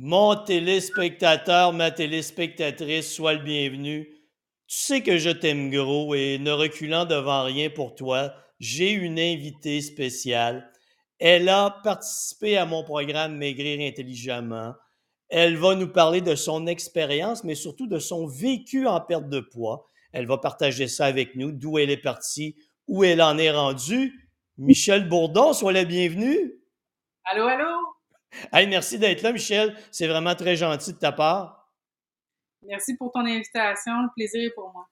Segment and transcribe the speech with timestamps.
[0.00, 4.04] Mon téléspectateur, ma téléspectatrice, sois le bienvenu.
[4.68, 9.18] Tu sais que je t'aime gros et ne reculant devant rien pour toi, j'ai une
[9.18, 10.70] invitée spéciale.
[11.18, 14.72] Elle a participé à mon programme Maigrir intelligemment.
[15.30, 19.40] Elle va nous parler de son expérience, mais surtout de son vécu en perte de
[19.40, 19.84] poids.
[20.12, 22.54] Elle va partager ça avec nous, d'où elle est partie,
[22.86, 24.30] où elle en est rendue.
[24.58, 26.54] Michel Bourdon, sois le bienvenu.
[27.24, 27.97] Allô, allô?
[28.52, 29.76] Hey, merci d'être là, Michel.
[29.90, 31.70] C'est vraiment très gentil de ta part.
[32.62, 33.92] Merci pour ton invitation.
[34.02, 34.86] Le plaisir est pour moi.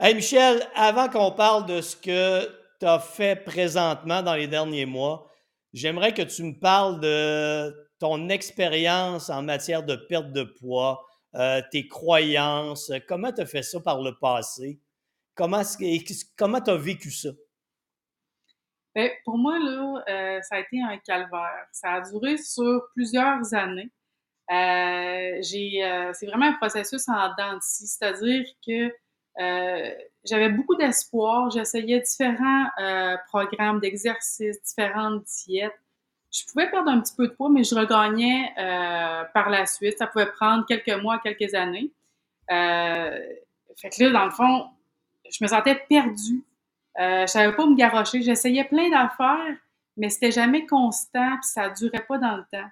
[0.00, 2.46] Hey, Michel, avant qu'on parle de ce que
[2.80, 5.30] tu as fait présentement dans les derniers mois,
[5.72, 11.62] j'aimerais que tu me parles de ton expérience en matière de perte de poids, euh,
[11.70, 14.80] tes croyances, comment tu as fait ça par le passé?
[15.34, 15.62] Comment
[16.36, 17.30] comment tu as vécu ça?
[18.94, 21.66] Ben, pour moi, là, euh, ça a été un calvaire.
[21.72, 23.90] Ça a duré sur plusieurs années.
[24.50, 28.90] Euh, j'ai, euh, c'est vraiment un processus en dents c'est-à-dire que
[30.24, 31.50] j'avais beaucoup d'espoir.
[31.50, 32.66] J'essayais différents
[33.28, 35.72] programmes d'exercice, différentes diètes.
[36.30, 38.52] Je pouvais perdre un petit peu de poids, mais je regagnais
[39.32, 39.96] par la suite.
[39.96, 41.90] Ça pouvait prendre quelques mois, quelques années.
[42.48, 44.68] fait que là, dans le fond,
[45.30, 46.44] je me sentais perdue
[47.00, 48.22] euh, je savais pas me garrocher.
[48.22, 49.56] J'essayais plein d'affaires,
[49.96, 52.68] mais c'était jamais constant, puis ça durait pas dans le temps.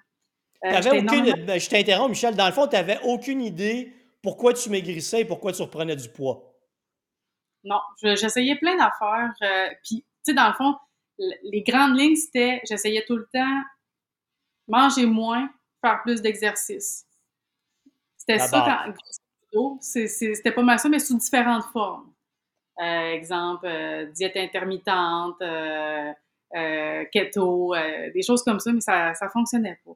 [0.63, 2.35] Euh, aucune, ben, je t'interromps, Michel.
[2.35, 6.09] Dans le fond, tu n'avais aucune idée pourquoi tu maigrissais et pourquoi tu reprenais du
[6.09, 6.55] poids.
[7.63, 9.33] Non, j'essayais plein d'affaires.
[9.41, 10.75] Euh, puis, tu sais, dans le fond,
[11.17, 13.61] les grandes lignes, c'était j'essayais tout le temps
[14.67, 15.49] manger moins,
[15.83, 17.05] faire plus d'exercice.
[18.17, 18.93] C'était ça,
[19.51, 22.11] quand, c'était pas mal ça, mais sous différentes formes.
[22.79, 26.13] Euh, exemple, euh, diète intermittente, euh,
[27.11, 27.73] keto,
[28.13, 29.91] des choses comme ça, mais ça ne fonctionnait pas.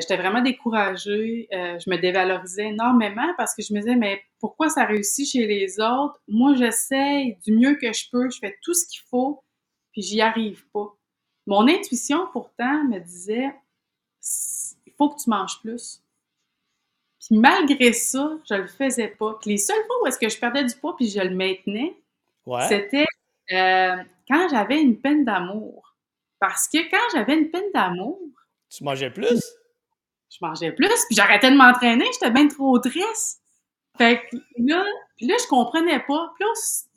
[0.00, 4.86] J'étais vraiment découragée, je me dévalorisais énormément parce que je me disais, mais pourquoi ça
[4.86, 6.18] réussit chez les autres?
[6.26, 9.42] Moi, j'essaye du mieux que je peux, je fais tout ce qu'il faut,
[9.92, 10.96] puis j'y arrive pas.
[11.46, 13.52] Mon intuition, pourtant, me disait,
[14.86, 16.02] il faut que tu manges plus.
[17.28, 19.38] Puis malgré ça, je le faisais pas.
[19.44, 21.94] les seules fois où est-ce que je perdais du poids puis je le maintenais,
[22.68, 23.06] c'était
[23.52, 23.96] euh,
[24.26, 25.94] quand j'avais une peine d'amour.
[26.40, 28.18] Parce que quand j'avais une peine d'amour...
[28.70, 29.42] Tu mangeais plus?
[30.30, 33.42] Je mangeais plus, puis j'arrêtais de m'entraîner, j'étais bien trop triste.
[33.98, 34.84] Fait que là,
[35.16, 36.32] puis là, je comprenais pas.
[36.36, 36.46] Puis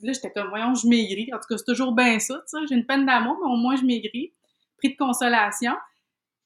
[0.02, 1.30] là, j'étais comme, voyons, je maigris.
[1.34, 2.58] En tout cas, c'est toujours bien ça, tu sais.
[2.70, 4.32] J'ai une peine d'amour, mais au moins, je maigris.
[4.78, 5.74] Prix de consolation.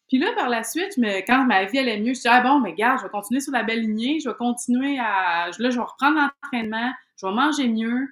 [0.08, 0.94] Puis là, par la suite,
[1.28, 3.52] quand ma vie allait mieux, je dis ah bon, mais gars, je vais continuer sur
[3.52, 5.50] la belle lignée, je vais continuer à.
[5.58, 8.08] Là, je vais reprendre l'entraînement, je vais manger mieux.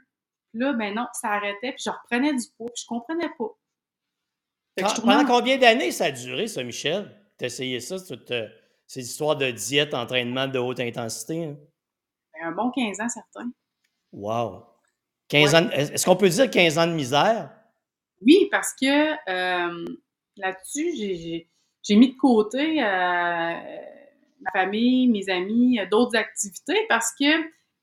[0.50, 5.02] Puis là, ben non, ça arrêtait, puis je reprenais du poids, puis je comprenais pas.
[5.02, 7.12] pendant combien d'années ça a duré, ça, Michel?
[7.38, 8.48] T'as essayé ça, toute, euh,
[8.88, 11.46] ces histoires de diète, entraînement de haute intensité?
[11.46, 11.58] Hein?
[12.34, 13.52] Ben, un bon 15 ans, certain.
[14.12, 14.66] Wow!
[15.30, 17.50] 15 ans, est-ce qu'on peut dire 15 ans de misère?
[18.22, 19.86] Oui, parce que euh,
[20.38, 21.50] là-dessus, j'ai
[21.84, 22.86] j'ai mis de côté euh,
[24.42, 27.26] ma famille, mes amis, euh, d'autres activités parce que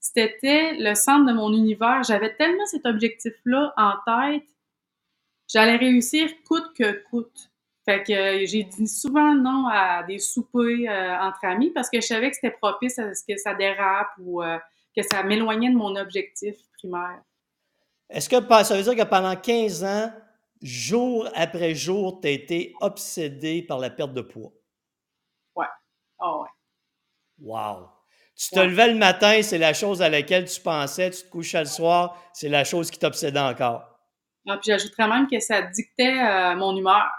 [0.01, 2.03] c'était le centre de mon univers.
[2.03, 4.49] J'avais tellement cet objectif-là en tête,
[5.47, 7.51] j'allais réussir coûte que coûte.
[7.85, 10.89] Fait que euh, j'ai dit souvent non à des soupers
[11.21, 14.43] entre amis parce que je savais que c'était propice à ce que ça dérape ou
[14.97, 17.23] que ça m'éloignait de mon objectif primaire.
[18.09, 20.13] Est-ce que ça veut dire que pendant 15 ans,
[20.63, 24.53] jour après jour, tu as été obsédé par la perte de poids.
[25.55, 25.67] Ouais.
[26.21, 26.49] Oh, ouais.
[27.47, 27.89] Wow.
[28.37, 31.61] Tu te levais le matin, c'est la chose à laquelle tu pensais, tu te couchais
[31.61, 33.91] le soir, c'est la chose qui t'obsédait encore.
[34.49, 37.11] Ah, puis j'ajouterais même que ça dictait euh, mon humeur.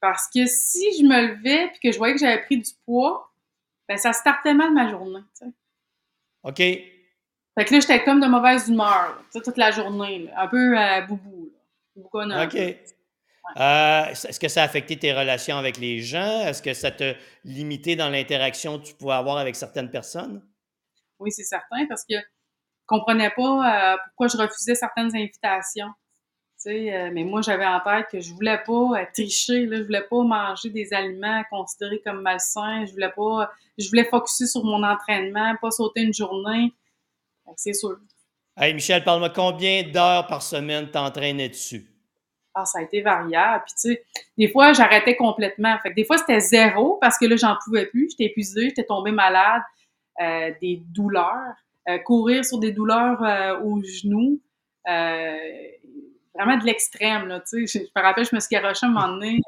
[0.00, 3.30] Parce que si je me levais et que je voyais que j'avais pris du poids,
[3.88, 5.20] ben ça startait mal ma journée.
[6.44, 6.56] OK.
[6.56, 11.37] Fait que là, j'étais comme de mauvaise humeur toute la journée, un peu euh, boubou.
[11.98, 12.56] OK.
[13.56, 16.42] Euh, est-ce que ça a affecté tes relations avec les gens?
[16.46, 17.14] Est-ce que ça t'a
[17.44, 20.42] limité dans l'interaction que tu pouvais avoir avec certaines personnes?
[21.18, 25.88] Oui, c'est certain, parce que je comprenais pas euh, pourquoi je refusais certaines invitations.
[26.66, 30.22] Euh, mais moi, j'avais en tête que je voulais pas tricher, là, je voulais pas
[30.22, 35.54] manger des aliments considérés comme malsains, je voulais pas, je voulais focuser sur mon entraînement,
[35.60, 36.74] pas sauter une journée.
[37.56, 37.98] C'est sûr.
[38.60, 41.86] Hey Michel, parle-moi combien d'heures par semaine t'entraînais dessus?
[42.52, 43.62] Ah, ça a été variable.
[43.64, 44.04] Puis, tu sais,
[44.36, 45.78] des fois, j'arrêtais complètement.
[45.80, 48.10] Fait des fois, c'était zéro parce que là, j'en pouvais plus.
[48.10, 49.62] J'étais épuisée, j'étais tombée malade,
[50.20, 51.54] euh, des douleurs,
[51.88, 54.40] euh, courir sur des douleurs euh, aux genoux.
[54.84, 57.78] vraiment de l'extrême, là, tu sais.
[57.78, 59.40] Je, me rappelle, je me suis garochée un moment donné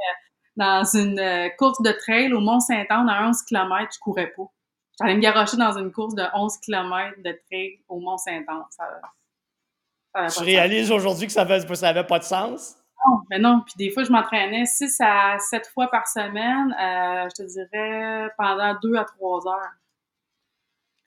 [0.55, 4.45] dans une course de trail au Mont-Saint-Anne à 11 km, je courais pas.
[5.01, 8.65] J'allais me garocher dans une course de 11 km de trail au Mont-Saint-Anne.
[8.71, 12.77] Ça, ça tu réalises aujourd'hui que ça n'avait pas de sens?
[13.07, 13.63] Non, mais non.
[13.65, 18.29] Puis des fois, je m'entraînais 6 à 7 fois par semaine, euh, je te dirais
[18.37, 19.73] pendant 2 à 3 heures.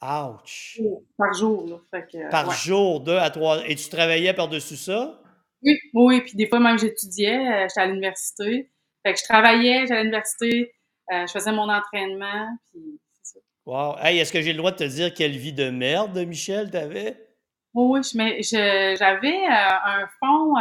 [0.02, 0.82] Ouch!
[1.18, 1.78] Par jour, là.
[1.92, 5.22] Fait que, par jour, 2 à 3 Et tu travaillais par-dessus ça?
[5.62, 6.22] Oui, oui.
[6.22, 7.38] Puis des fois, même, j'étudiais.
[7.38, 8.70] Euh, j'étais à l'université.
[9.06, 10.74] Fait que je travaillais, j'allais à l'université,
[11.12, 13.00] euh, je faisais mon entraînement, puis.
[13.66, 13.98] Wow!
[14.00, 17.18] Hey, est-ce que j'ai le droit de te dire quelle vie de merde, Michel, t'avais?
[17.74, 20.56] Oui, oui, j'avais un fond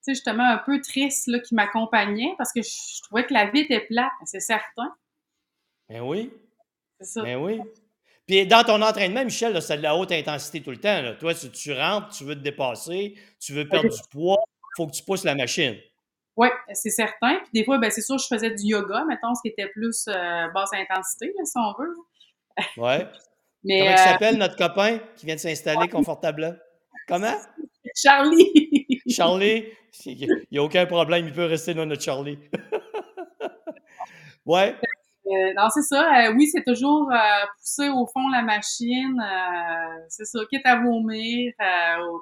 [0.00, 3.60] sais, justement, un peu triste, là, qui m'accompagnait parce que je, trouvais que la vie
[3.60, 4.94] était plate, c'est certain.
[5.88, 6.32] Ben oui.
[7.00, 7.22] C'est ça.
[7.22, 7.60] Ben oui.
[8.26, 11.02] Puis dans ton entraînement, Michel, c'est de la haute intensité tout le temps.
[11.02, 11.14] Là.
[11.14, 14.86] Toi, si tu rentres, tu veux te dépasser, tu veux perdre du poids, il faut
[14.86, 15.76] que tu pousses la machine.
[16.36, 17.36] Oui, c'est certain.
[17.38, 20.06] Puis des fois, ben, c'est sûr, je faisais du yoga, mettons, ce qui était plus
[20.08, 21.96] euh, basse intensité, si on veut.
[22.76, 23.04] Oui.
[23.62, 26.54] Mais, Comment il euh, s'appelle notre copain qui vient de s'installer confortablement?
[27.06, 27.36] Comment?
[27.94, 29.02] Charlie.
[29.06, 29.66] Charlie,
[30.06, 32.38] il n'y a aucun problème, il peut rester dans notre Charlie.
[34.46, 34.76] ouais.
[35.30, 36.02] Euh, non, c'est ça.
[36.02, 39.22] Euh, oui, c'est toujours euh, pousser au fond la machine.
[40.08, 41.52] c'est ça, quitte à vomir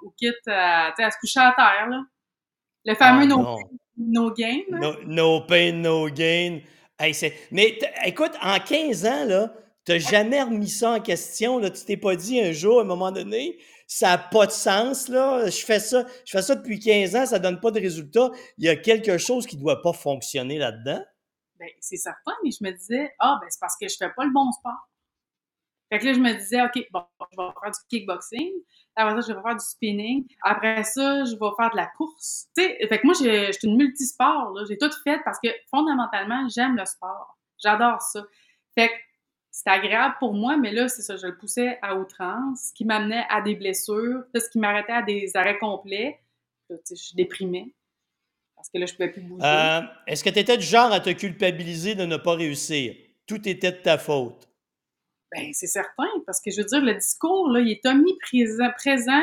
[0.02, 1.88] ou, quitte à, se coucher à terre.
[1.88, 2.02] Là.
[2.84, 3.58] Le fameux ah, no,
[3.98, 4.60] no gain.
[5.06, 6.60] No, pain, no gain.
[7.50, 9.52] mais écoute, en 15 ans, là,
[9.84, 11.58] tu n'as jamais remis ça en question.
[11.58, 11.70] Là.
[11.70, 15.08] Tu t'es pas dit un jour, à un moment donné, ça n'a pas de sens,
[15.08, 15.46] là.
[15.46, 18.30] Je fais ça, je fais ça depuis 15 ans, ça donne pas de résultat.
[18.58, 21.02] Il y a quelque chose qui doit pas fonctionner là-dedans.
[21.58, 24.24] Ben, c'est certain, mais je me disais, ah, ben, c'est parce que je fais pas
[24.24, 24.88] le bon sport.
[25.90, 27.02] Fait que là, je me disais, OK, bon,
[27.32, 28.52] je vais faire du kickboxing.
[28.94, 30.26] Après ça, je vais faire du spinning.
[30.42, 32.48] Après ça, je vais faire de la course.
[32.56, 34.64] Tu sais, fait que moi, je suis une multisport, là.
[34.68, 37.38] J'ai tout fait parce que fondamentalement, j'aime le sport.
[37.62, 38.22] J'adore ça.
[38.74, 38.94] Fait que
[39.50, 42.84] c'était agréable pour moi, mais là, c'est ça, je le poussais à outrance, ce qui
[42.84, 46.20] m'amenait à des blessures, ce qui m'arrêtait à des arrêts complets.
[46.68, 47.72] je déprimais
[48.58, 49.44] parce que là, je ne pouvais plus bouger.
[49.44, 52.94] Euh, est-ce que tu étais du genre à te culpabiliser de ne pas réussir?
[53.26, 54.48] Tout était de ta faute.
[55.32, 59.22] Bien, c'est certain, parce que je veux dire, le discours, là, il est omniprésent présent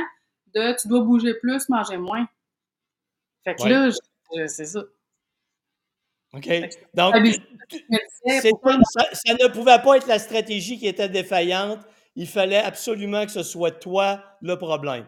[0.54, 2.28] de tu dois bouger plus, manger moins.
[3.44, 3.90] Fait que là,
[4.48, 4.84] c'est ça.
[6.34, 6.48] OK.
[6.94, 7.19] Donc, ça,
[9.34, 11.80] ne pouvait pas être la stratégie qui était défaillante.
[12.16, 15.07] Il fallait absolument que ce soit toi le problème.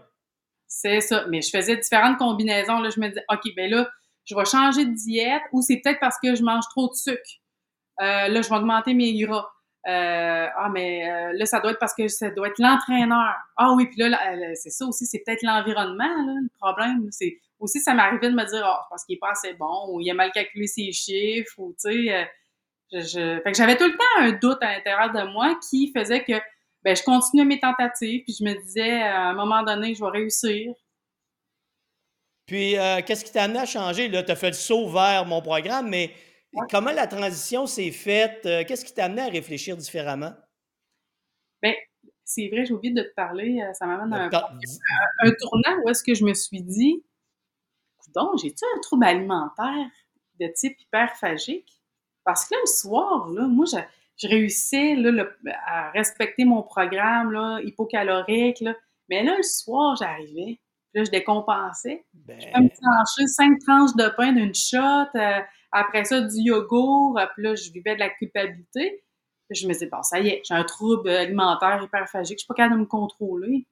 [0.68, 1.26] C'est ça.
[1.30, 2.80] Mais je faisais différentes combinaisons.
[2.80, 3.90] Là, je me disais, OK, ben là,
[4.26, 7.22] je vais changer de diète ou c'est peut-être parce que je mange trop de sucre.
[8.02, 9.48] Euh, là, je vais augmenter mes gras.
[9.88, 13.36] Euh, ah, mais euh, là, ça doit être parce que ça doit être l'entraîneur.
[13.56, 14.20] Ah oui, puis là,
[14.56, 17.08] c'est ça aussi, c'est peut-être l'environnement, le problème.
[17.12, 20.02] C'est aussi, ça m'arrivait de me dire, ah, parce qu'il n'est pas assez bon, ou
[20.02, 22.30] il a mal calculé ses chiffres, ou tu sais,
[22.92, 26.24] je, Fait que j'avais tout le temps un doute à l'intérieur de moi qui faisait
[26.24, 26.34] que,
[26.84, 30.12] ben, je continuais mes tentatives, puis je me disais, à un moment donné, je vais
[30.12, 30.74] réussir.
[32.46, 32.76] Puis,
[33.06, 34.12] qu'est-ce qui t'a amené à changer?
[34.12, 36.12] Tu as fait le saut vers mon programme, mais
[36.70, 38.46] Comment la transition s'est faite?
[38.46, 40.34] Euh, qu'est-ce qui t'a amené à réfléchir différemment?
[41.62, 41.74] Bien,
[42.24, 43.62] c'est vrai, j'ai oublié de te parler.
[43.62, 47.04] Euh, ça m'amène à un, tournant où est-ce que je me suis dit,
[48.14, 49.90] donc, j'ai-tu un trouble alimentaire
[50.40, 51.82] de type hyperphagique?
[52.24, 54.96] Parce que là, le soir, là, moi, je, réussissais
[55.66, 58.76] à respecter mon programme là, hypocalorique, là,
[59.10, 60.60] mais là, le soir, j'arrivais,
[60.94, 62.06] là, je décompensais.
[62.14, 62.40] Ben...
[62.40, 64.80] Je me trancher cinq tranches de pain d'une shot,
[65.16, 65.40] euh,
[65.72, 69.04] après ça, du yogourt, puis là, je vivais de la culpabilité.
[69.50, 72.54] Je me disais, bon, ça y est, j'ai un trouble alimentaire hyperphagique, je suis pas
[72.54, 73.66] capable de me contrôler.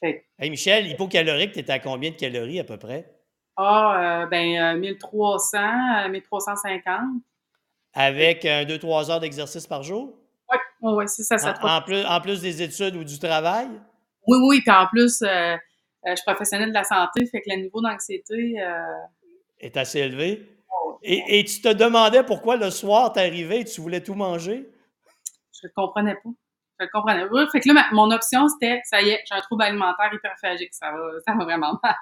[0.00, 3.12] Fait Hey Michel, hypocalorique, tu étais à combien de calories à peu près?
[3.56, 6.86] Ah, euh, ben, 1300, euh, 1350.
[6.86, 7.18] Euh,
[7.94, 10.16] Avec un 2-3 heures d'exercice par jour?
[10.80, 11.38] Oui, oui, c'est ça.
[11.38, 13.68] ça en, plus, en plus des études ou du travail?
[14.26, 17.80] Oui, oui, puis en plus, je suis professionnelle de la santé, fait que le niveau
[17.80, 18.56] d'anxiété...
[19.58, 20.57] est assez élevé?
[21.02, 24.68] Et, tu te demandais pourquoi le soir t'arrivais et tu voulais tout manger?
[25.52, 26.30] Je ne comprenais pas.
[26.78, 27.46] Je le comprenais pas.
[27.50, 30.74] Fait que là, mon option, c'était, ça y est, j'ai un trouble alimentaire hyperphagique.
[30.74, 31.96] Ça va, ça va vraiment mal.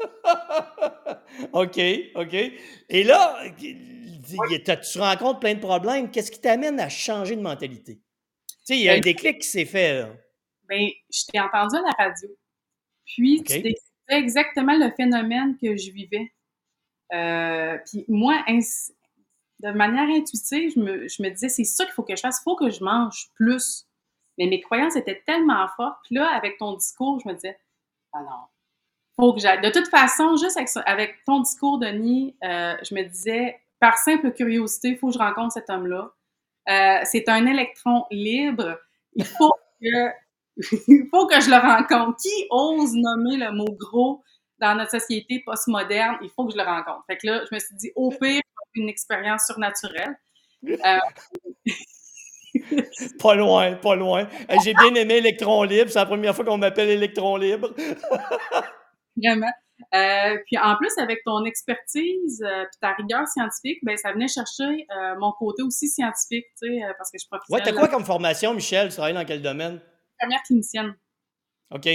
[1.52, 1.80] OK,
[2.14, 2.34] OK.
[2.88, 3.38] Et là,
[4.24, 6.10] tu rencontres plein de problèmes?
[6.10, 7.96] Qu'est-ce qui t'amène à changer de mentalité?
[7.96, 10.00] Tu sais, il y a un ben, déclic qui s'est fait.
[10.00, 10.08] Là.
[10.68, 12.28] Bien, je t'ai entendu à la radio.
[13.04, 13.76] Puis, tu décrivais
[14.08, 16.32] exactement le phénomène que je vivais.
[17.14, 18.42] Euh, puis moi,
[19.60, 20.80] de manière intuitive, je
[21.22, 23.86] me, disais, c'est ça qu'il faut que je fasse, il faut que je mange plus.
[24.36, 25.98] Mais mes croyances étaient tellement fortes.
[26.04, 27.56] Puis là, avec ton discours, je me disais,
[28.12, 28.46] ah non,
[29.16, 29.60] faut que j'aille.
[29.60, 34.88] De toute façon, juste avec, ton discours, Denis, euh, je me disais, par simple curiosité,
[34.88, 36.10] il faut que je rencontre cet homme-là.
[36.68, 38.78] Euh, c'est un électron libre.
[39.14, 40.10] Il faut que,
[40.88, 42.18] il faut que je le rencontre.
[42.20, 44.24] Qui ose nommer le mot gros
[44.58, 46.16] dans notre société postmoderne?
[46.22, 47.04] Il faut que je le rencontre.
[47.06, 48.42] Fait que là, je me suis dit, au pire,
[48.74, 50.18] une expérience surnaturelle.
[50.68, 50.98] Euh,
[53.18, 54.28] pas loin, pas loin.
[54.62, 55.90] J'ai bien aimé Électron Libre.
[55.90, 57.74] C'est la première fois qu'on m'appelle Électron Libre.
[59.16, 59.52] Vraiment.
[59.94, 64.86] Euh, puis en plus, avec ton expertise euh, ta rigueur scientifique, ben ça venait chercher
[64.90, 68.04] euh, mon côté aussi scientifique, tu sais, parce que je suis Ouais, t'as quoi comme
[68.04, 68.88] formation, Michel?
[68.88, 69.80] Tu travailles dans quel domaine?
[70.18, 70.94] Infirmière clinicienne.
[71.70, 71.88] OK.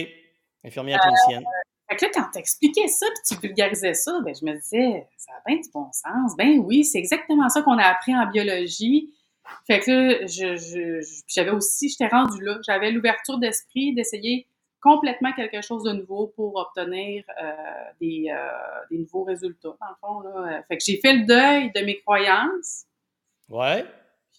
[0.64, 1.44] Infirmière clinicienne.
[1.90, 5.32] Fait que là, quand t'expliquais ça, puis tu vulgarisais ça, ben je me disais, ça
[5.34, 6.36] a bien du bon sens.
[6.38, 9.12] Ben oui, c'est exactement ça qu'on a appris en biologie.
[9.66, 12.60] Fait que je, j'avais aussi, j'étais rendue là.
[12.64, 14.46] J'avais l'ouverture d'esprit d'essayer
[14.82, 17.52] complètement quelque chose de nouveau pour obtenir euh,
[18.00, 18.48] des, euh,
[18.92, 20.20] des, nouveaux résultats, dans le fond.
[20.22, 20.62] Là.
[20.68, 22.86] Fait que j'ai fait le deuil de mes croyances.
[23.50, 23.84] Ouais.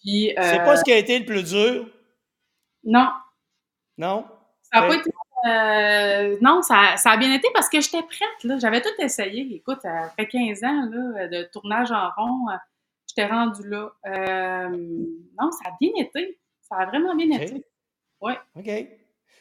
[0.01, 0.33] Puis.
[0.37, 1.89] C'est pas ce qui a été le plus dur?
[2.85, 3.09] Non.
[3.97, 4.25] Non?
[4.71, 5.10] Ça n'a pas été.
[5.45, 8.43] Euh, non, ça, ça, a bien été parce que j'étais prête.
[8.43, 8.59] Là.
[8.59, 9.55] J'avais tout essayé.
[9.55, 12.45] Écoute, après 15 ans là, de tournage en rond,
[13.07, 13.91] j'étais rendue là.
[14.69, 16.39] non, ça a bien été.
[16.61, 17.65] Ça a vraiment bien été.
[18.21, 18.33] Oui.
[18.55, 18.69] OK.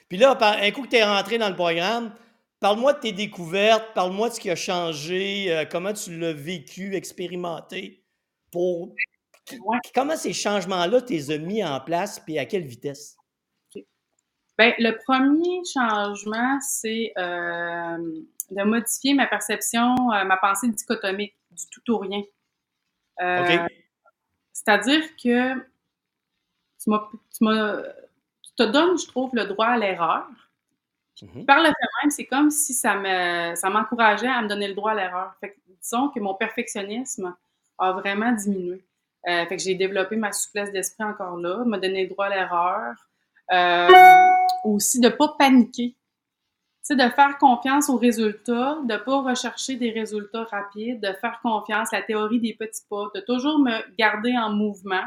[0.09, 2.12] Puis là, un coup que tu es rentré dans le programme,
[2.59, 6.95] parle-moi de tes découvertes, parle-moi de ce qui a changé, euh, comment tu l'as vécu,
[6.97, 8.04] expérimenté,
[8.50, 8.95] pour
[9.95, 13.16] comment ces changements-là tu les as mis en place, puis à quelle vitesse?
[14.61, 17.97] Bien, le premier changement, c'est euh,
[18.50, 22.23] de modifier ma perception, euh, ma pensée dichotomique du tout ou rien.
[24.52, 27.09] C'est-à-dire que tu m'as
[28.61, 30.26] te donne, je trouve, le droit à l'erreur.
[31.23, 31.47] Mhm.
[31.47, 34.75] Par le fait même, c'est comme si ça me, ça m'encourageait à me donner le
[34.75, 35.35] droit à l'erreur.
[35.40, 37.35] Fait que, disons que mon perfectionnisme
[37.79, 38.85] a vraiment diminué.
[39.29, 42.31] Euh, fait que j'ai développé ma souplesse d'esprit encore là, me donner le droit à
[42.31, 42.95] l'erreur.
[43.52, 43.88] Euh,
[44.64, 45.97] aussi de ne pas paniquer.
[46.87, 51.38] Tu de faire confiance aux résultats, de ne pas rechercher des résultats rapides, de faire
[51.43, 55.05] confiance à la théorie des petits pas, de toujours me garder en mouvement,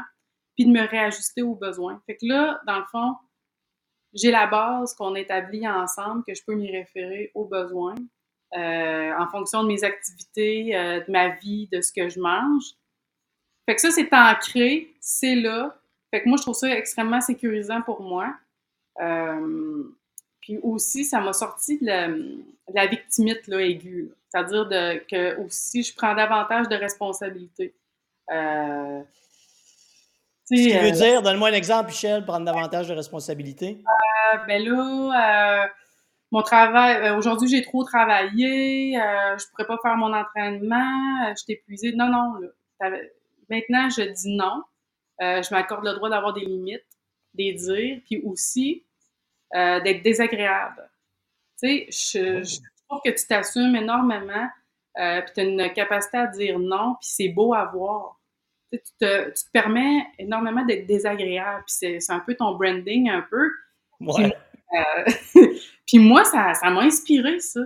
[0.54, 2.00] puis de me réajuster aux besoins.
[2.06, 3.16] Fait que là, dans le fond,
[4.14, 7.96] j'ai la base qu'on établit ensemble, que je peux m'y référer aux besoins
[8.56, 12.64] euh, en fonction de mes activités, euh, de ma vie, de ce que je mange.
[13.66, 15.76] Fait que ça, c'est ancré, c'est là.
[16.12, 18.32] Fait que moi, je trouve ça extrêmement sécurisant pour moi.
[19.00, 19.84] Euh,
[20.40, 24.12] puis aussi, ça m'a sorti de la, de la victimite là, aiguë.
[24.28, 24.68] C'est-à-dire
[25.10, 27.74] que aussi, je prends davantage de responsabilités.
[28.30, 29.02] Euh,
[30.44, 33.78] ce qui veut euh, dire, donne-moi un exemple, Michel, prendre davantage de responsabilités.
[33.80, 35.68] Euh, ben là, euh,
[36.30, 41.94] mon travail, aujourd'hui, j'ai trop travaillé, je pourrais pas faire mon entraînement, je suis épuisée.
[41.96, 42.34] Non, non.
[43.48, 44.62] maintenant, je dis non.
[45.20, 46.84] je m'accorde le droit d'avoir des limites,
[47.34, 48.84] des dires, puis aussi
[49.52, 50.90] d'être désagréable.
[51.62, 54.48] Tu sais, je, trouve que tu t'assumes énormément,
[54.94, 58.18] puis tu as une capacité à dire non, puis c'est beau à voir
[58.78, 61.64] tu te, permets énormément d'être désagréable.
[61.66, 63.50] Puis c'est un peu ton branding, un peu.
[64.02, 65.12] Euh,
[65.86, 67.60] puis, moi, ça m'a inspiré, ça.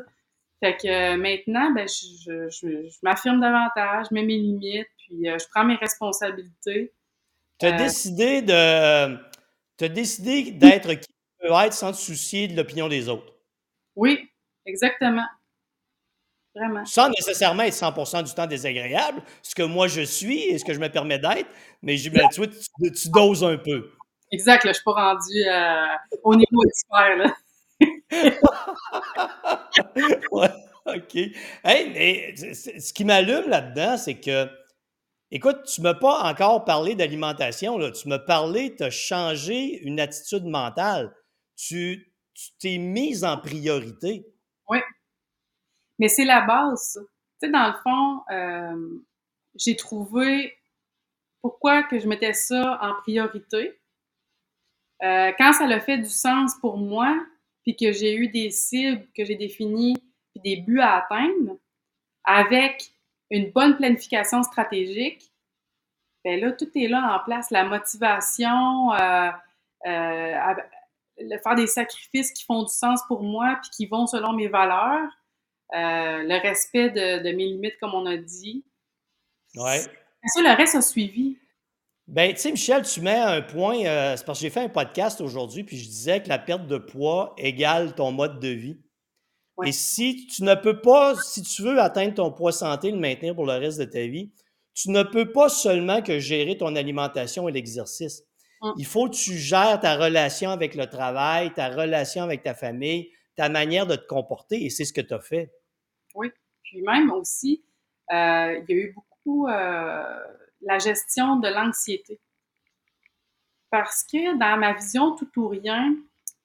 [0.60, 5.46] Fait que euh, maintenant, ben, je, m'affirme davantage, je mets mes limites, puis euh, je
[5.54, 6.92] prends mes responsabilités.
[7.60, 9.27] Tu as décidé de.
[9.78, 13.32] Tu as décidé d'être qui tu veux être sans te soucier de l'opinion des autres.
[13.94, 14.28] Oui,
[14.66, 15.22] exactement.
[16.84, 20.74] Sans nécessairement être 100% du temps désagréable, ce que moi je suis et ce que
[20.74, 21.48] je me permets d'être,
[21.82, 22.42] mais je, ben, tu,
[22.90, 23.92] tu, doses un peu.
[24.32, 25.86] Exact, là, je suis pas rendu euh,
[26.24, 27.16] au niveau expert.
[27.16, 27.32] Là.
[30.32, 30.50] ouais,
[30.86, 31.14] OK.
[31.64, 34.48] Hey, mais ce qui m'allume là-dedans, c'est que,
[35.30, 37.78] écoute, tu ne m'as pas encore parlé d'alimentation.
[37.90, 41.14] Tu m'as parlé, tu as changé une attitude mentale.
[41.56, 42.12] Tu
[42.60, 44.26] t'es mise en priorité.
[44.68, 44.78] Oui.
[45.98, 46.98] Mais c'est la base,
[47.40, 49.04] Tu sais, dans le fond, euh,
[49.56, 50.56] j'ai trouvé
[51.42, 53.80] pourquoi que je mettais ça en priorité.
[55.02, 57.18] Euh, quand ça a fait du sens pour moi,
[57.62, 59.96] puis que j'ai eu des cibles que j'ai définies,
[60.32, 61.56] puis des buts à atteindre,
[62.24, 62.92] avec
[63.30, 65.32] une bonne planification stratégique,
[66.24, 67.50] ben là, tout est là en place.
[67.50, 69.30] La motivation, euh,
[69.86, 70.54] euh
[71.42, 75.08] faire des sacrifices qui font du sens pour moi, puis qui vont selon mes valeurs,
[75.74, 78.64] euh, le respect de, mes limites, comme on a dit.
[79.56, 79.80] Ouais.
[80.26, 81.38] Ça, le reste a suivi.
[82.06, 83.78] Ben, tu sais, Michel, tu mets un point,
[84.16, 86.78] c'est parce que j'ai fait un podcast aujourd'hui, puis je disais que la perte de
[86.78, 88.78] poids égale ton mode de vie.
[89.64, 93.34] Et si tu ne peux pas, si tu veux atteindre ton poids santé, le maintenir
[93.34, 94.30] pour le reste de ta vie,
[94.74, 98.22] tu ne peux pas seulement que gérer ton alimentation et l'exercice.
[98.62, 98.70] Mmh.
[98.78, 103.10] Il faut que tu gères ta relation avec le travail, ta relation avec ta famille,
[103.34, 105.52] ta manière de te comporter, et c'est ce que tu as fait.
[106.14, 106.30] Oui,
[106.62, 107.64] puis même aussi,
[108.12, 110.18] euh, il y a eu beaucoup euh,
[110.62, 112.20] la gestion de l'anxiété.
[113.70, 115.94] Parce que dans ma vision tout ou rien,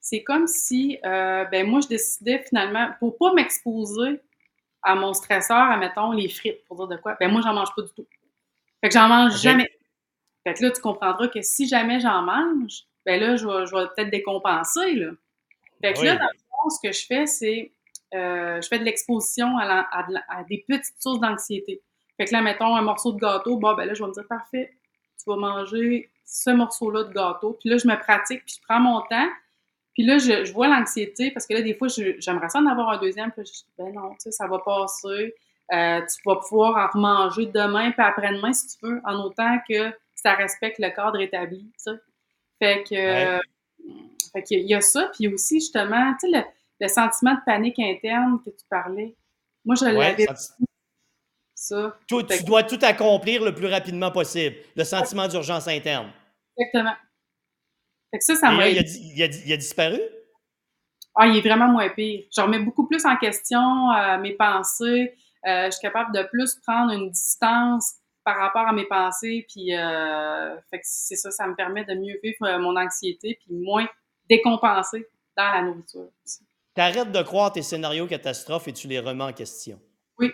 [0.04, 4.20] c'est comme si, euh, ben moi, je décidais finalement, pour pas m'exposer
[4.82, 7.80] à mon stresseur, admettons, les frites, pour dire de quoi, ben moi, j'en mange pas
[7.80, 8.06] du tout.
[8.82, 9.66] Fait que j'en mange jamais.
[10.46, 13.74] Fait que là, tu comprendras que si jamais j'en mange, ben là, je vais, je
[13.74, 15.12] vais peut-être décompenser, là.
[15.80, 17.72] Fait que là, dans le fond, ce que je fais, c'est,
[18.12, 21.80] euh, je fais de l'exposition à, à, des petites sources d'anxiété.
[22.18, 24.28] Fait que là, mettons un morceau de gâteau, bon, ben là, je vais me dire,
[24.28, 24.70] parfait,
[25.16, 27.56] tu vas manger ce morceau-là de gâteau.
[27.58, 29.30] Puis là, je me pratique, puis je prends mon temps.
[29.94, 32.98] Puis là, je, vois l'anxiété parce que là, des fois, j'aimerais ça en avoir un
[32.98, 33.30] deuxième.
[33.30, 35.34] Puis je dis, ben non, tu sais, ça va passer.
[35.72, 39.92] Euh, tu vas pouvoir en remanger demain puis après-demain si tu veux, en autant que
[40.14, 41.98] ça respecte le cadre établi, tu sais.
[42.58, 43.40] Fait que,
[44.32, 45.10] fait qu'il y a ça.
[45.14, 46.44] Puis aussi, justement, tu sais,
[46.80, 49.14] le, sentiment de panique interne que tu parlais.
[49.64, 50.26] Moi, je l'avais
[51.54, 51.96] ça.
[52.06, 54.56] tu dois tout accomplir le plus rapidement possible.
[54.76, 56.10] Le sentiment d'urgence interne.
[56.58, 56.94] Exactement.
[58.14, 58.68] Fait que ça, ça m'a.
[58.68, 59.98] Il, il, il, a disparu?
[61.16, 62.22] Ah, il est vraiment moins pire.
[62.32, 63.58] Je remets beaucoup plus en question
[63.90, 65.16] euh, mes pensées.
[65.44, 69.44] Euh, je suis capable de plus prendre une distance par rapport à mes pensées.
[69.52, 73.52] Puis, euh, fait que c'est ça, ça me permet de mieux vivre mon anxiété puis
[73.52, 73.88] moins
[74.30, 76.06] décompenser dans la nourriture.
[76.24, 79.80] Tu arrêtes de croire tes scénarios catastrophes et tu les remets en question.
[80.20, 80.30] Oui,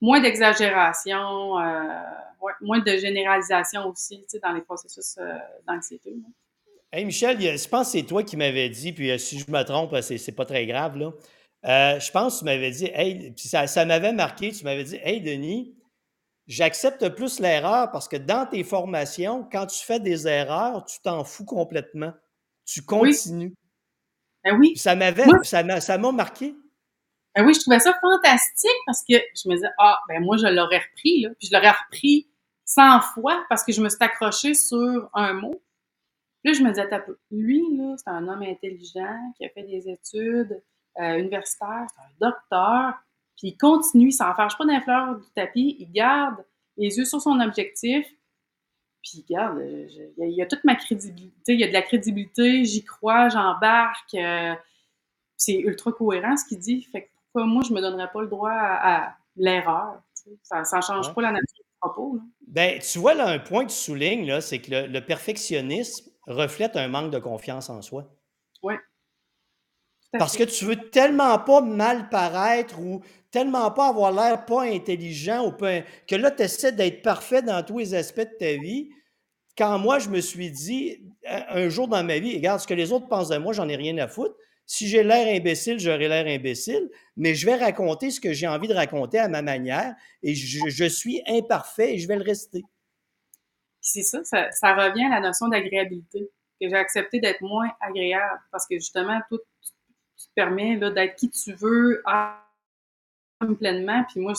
[0.00, 1.84] moins d'exagération, euh,
[2.62, 5.34] moins de généralisation aussi dans les processus euh,
[5.66, 6.16] d'anxiété.
[6.90, 9.62] Hey Michel, je pense que c'est toi qui m'avais dit, puis euh, si je me
[9.62, 11.12] trompe, c'est pas très grave, là.
[11.98, 14.98] je pense que tu m'avais dit, hey, puis ça, ça m'avait marqué, tu m'avais dit,
[15.02, 15.76] hey Denis,
[16.46, 21.24] j'accepte plus l'erreur parce que dans tes formations, quand tu fais des erreurs, tu t'en
[21.24, 22.14] fous complètement.
[22.64, 23.54] Tu continues.
[24.44, 24.74] Ben oui.
[24.76, 26.54] Ça m'avait, ça m'a marqué.
[27.34, 30.46] Ben oui, je trouvais ça fantastique parce que je me disais, ah, ben moi, je
[30.46, 31.30] l'aurais repris, là.
[31.38, 32.28] Puis je l'aurais repris
[32.64, 35.62] 100 fois parce que je me suis accrochée sur un mot.
[36.44, 36.88] Là, je me disais,
[37.30, 40.62] lui, là, c'est un homme intelligent qui a fait des études
[40.98, 42.94] euh, universitaires, c'est un docteur,
[43.36, 46.44] puis il continue, il s'en fâche pas d'un fleur du tapis, il garde
[46.76, 48.06] les yeux sur son objectif,
[49.02, 52.84] puis regarde, il y a toute ma crédibilité, il y a de la crédibilité, j'y
[52.84, 54.54] crois, j'embarque, euh,
[55.36, 57.08] c'est ultra cohérent ce qu'il dit, fait que
[57.42, 60.02] moi, je me donnerais pas le droit à, l'erreur.
[60.42, 62.18] Ça ne change pas la nature du propos.
[62.48, 66.88] Ben, tu vois, là, un point que tu soulignes, c'est que le, perfectionnisme reflète un
[66.88, 68.14] manque de confiance en soi.
[68.62, 68.74] Oui.
[70.12, 75.46] Parce que tu veux tellement pas mal paraître ou tellement pas avoir l'air pas intelligent
[75.46, 78.90] ou que là, tu essaies d'être parfait dans tous les aspects de ta vie.
[79.56, 82.92] Quand moi, je me suis dit, un jour dans ma vie, regarde, ce que les
[82.92, 84.34] autres pensent de moi, j'en ai rien à foutre.
[84.64, 88.68] Si j'ai l'air imbécile, j'aurai l'air imbécile, mais je vais raconter ce que j'ai envie
[88.68, 92.62] de raconter à ma manière et je, suis imparfait et je vais le rester.
[93.80, 98.66] C'est ça, ça, revient à la notion d'agréabilité, que j'ai accepté d'être moins agréable parce
[98.66, 102.02] que justement, tout, te permet d'être qui tu veux
[103.58, 104.04] pleinement.
[104.10, 104.34] Puis moi,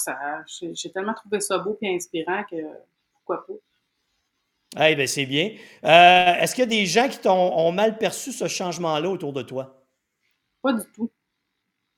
[0.47, 2.57] j'ai tellement trouvé ça beau et inspirant que
[3.13, 3.53] pourquoi pas.
[4.87, 5.51] Eh bien, c'est bien.
[5.83, 9.41] Euh, est-ce qu'il y a des gens qui ont mal perçu ce changement-là autour de
[9.41, 9.83] toi?
[10.61, 11.09] Pas du tout.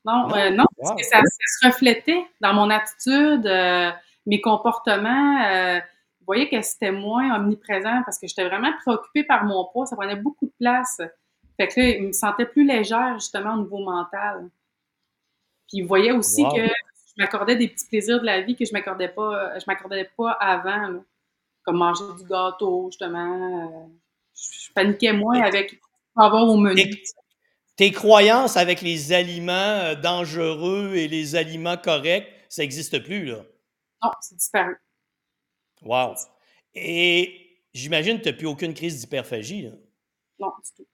[0.06, 3.92] Non, non, euh, parce que ça, se reflétait dans mon attitude, euh,
[4.26, 5.82] mes comportements.
[6.22, 9.86] Euh, vous voyez que c'était moins omniprésent parce que j'étais vraiment préoccupée par mon poids.
[9.86, 11.02] Ça prenait beaucoup de place.
[11.58, 14.50] Fait que là, il me sentait plus légère, justement, au niveau mental.
[15.68, 18.74] Puis vous voyez aussi que je m'accordais des petits plaisirs de la vie que je
[18.74, 21.04] m'accordais pas, je m'accordais pas avant.
[21.64, 23.92] Comme manger du gâteau, justement.
[24.34, 25.80] je, paniquais moins avec
[26.16, 26.92] avoir au menu.
[27.76, 33.44] Tes croyances avec les aliments euh, dangereux et les aliments corrects, ça n'existe plus, là?
[34.04, 34.76] Non, c'est disparu.
[35.82, 36.16] Wow.
[36.76, 39.72] Et j'imagine que tu n'as plus aucune crise d'hyperphagie, là.
[40.40, 40.90] Non, du tout.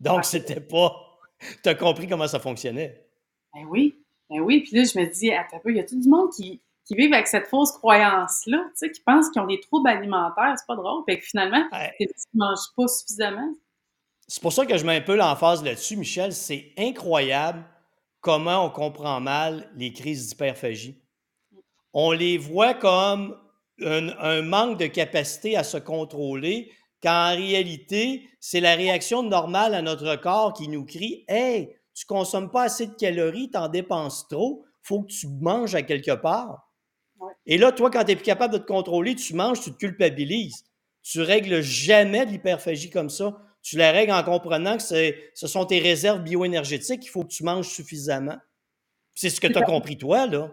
[0.00, 1.02] Donc, c'était pas.
[1.62, 3.06] Tu as compris comment ça fonctionnait.
[3.52, 3.94] Ben oui.
[4.30, 4.62] Ben oui.
[4.62, 6.94] Puis là, je me dis, attends peu, il y a tout le monde qui, qui
[6.94, 10.66] vivent avec cette fausse croyance-là, tu sais, qui pensent qu'ils ont des troubles alimentaires, c'est
[10.66, 11.02] pas drôle.
[11.04, 11.62] Fait que finalement,
[12.00, 13.52] ils ne mangent pas suffisamment.
[14.28, 16.32] C'est pour ça que je mets un peu l'emphase là-dessus, Michel.
[16.32, 17.64] C'est incroyable
[18.20, 21.00] comment on comprend mal les crises d'hyperphagie.
[21.98, 23.38] On les voit comme
[23.80, 26.70] un, manque de capacité à se contrôler,
[27.02, 32.04] quand en réalité, c'est la réaction normale à notre corps qui nous crie Hey, tu
[32.04, 35.74] ne consommes pas assez de calories, tu en dépenses trop, il faut que tu manges
[35.74, 36.70] à quelque part.
[37.46, 39.78] Et là, toi, quand tu n'es plus capable de te contrôler, tu manges, tu te
[39.78, 40.64] culpabilises.
[41.02, 43.38] Tu règles jamais de l'hyperphagie comme ça.
[43.62, 47.42] Tu la règles en comprenant que ce sont tes réserves bioénergétiques, il faut que tu
[47.42, 48.36] manges suffisamment.
[49.14, 50.52] C'est ce que tu as compris, toi, là.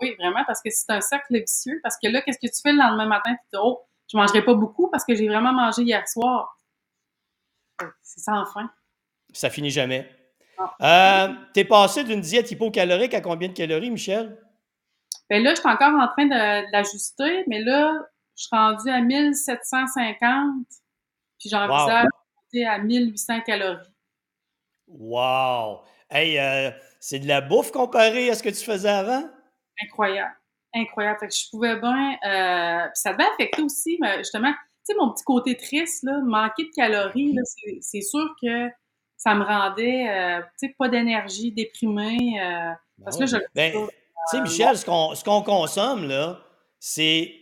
[0.00, 1.80] Oui, vraiment, parce que c'est un cercle vicieux.
[1.82, 3.32] Parce que là, qu'est-ce que tu fais le lendemain matin?
[3.32, 6.60] Tu dis, oh, je ne mangerai pas beaucoup parce que j'ai vraiment mangé hier soir.
[8.02, 8.70] C'est sans fin.
[9.32, 10.08] Ça finit jamais.
[10.80, 14.38] Euh, tu es passé d'une diète hypocalorique à combien de calories, Michel?
[15.30, 17.92] Ben là, je suis encore en train de, l'ajuster, mais là,
[18.36, 20.66] je suis rendue à 1750,
[21.38, 22.06] puis j'envisage
[22.54, 22.68] wow.
[22.68, 23.88] à 1800 calories.
[24.86, 25.80] Wow!
[26.10, 29.24] Hey, euh, c'est de la bouffe comparé à ce que tu faisais avant?
[29.82, 30.34] Incroyable.
[30.74, 31.18] Incroyable.
[31.20, 32.12] Fait que je pouvais bien.
[32.26, 36.64] Euh, puis ça devait affecter aussi, justement, tu sais, mon petit côté triste, là, manquer
[36.64, 37.36] de calories,
[37.80, 38.68] c'est sûr que
[39.16, 42.40] ça me rendait, euh, tu sais, pas d'énergie, déprimé.
[42.42, 43.36] Euh, parce que je.
[43.54, 43.78] Ben, tu
[44.30, 46.40] sais, Michel, ce qu'on consomme, là,
[46.78, 47.32] c'est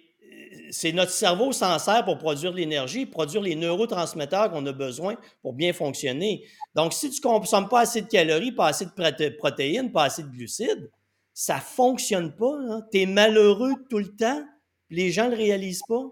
[0.71, 5.17] c'est notre cerveau s'en sert pour produire de l'énergie, produire les neurotransmetteurs qu'on a besoin
[5.43, 6.45] pour bien fonctionner.
[6.75, 10.23] Donc, si tu ne consommes pas assez de calories, pas assez de protéines, pas assez
[10.23, 10.91] de glucides,
[11.35, 12.81] ça ne fonctionne pas.
[12.93, 14.45] Tu es malheureux tout le temps,
[14.91, 16.03] les gens ne le réalisent pas.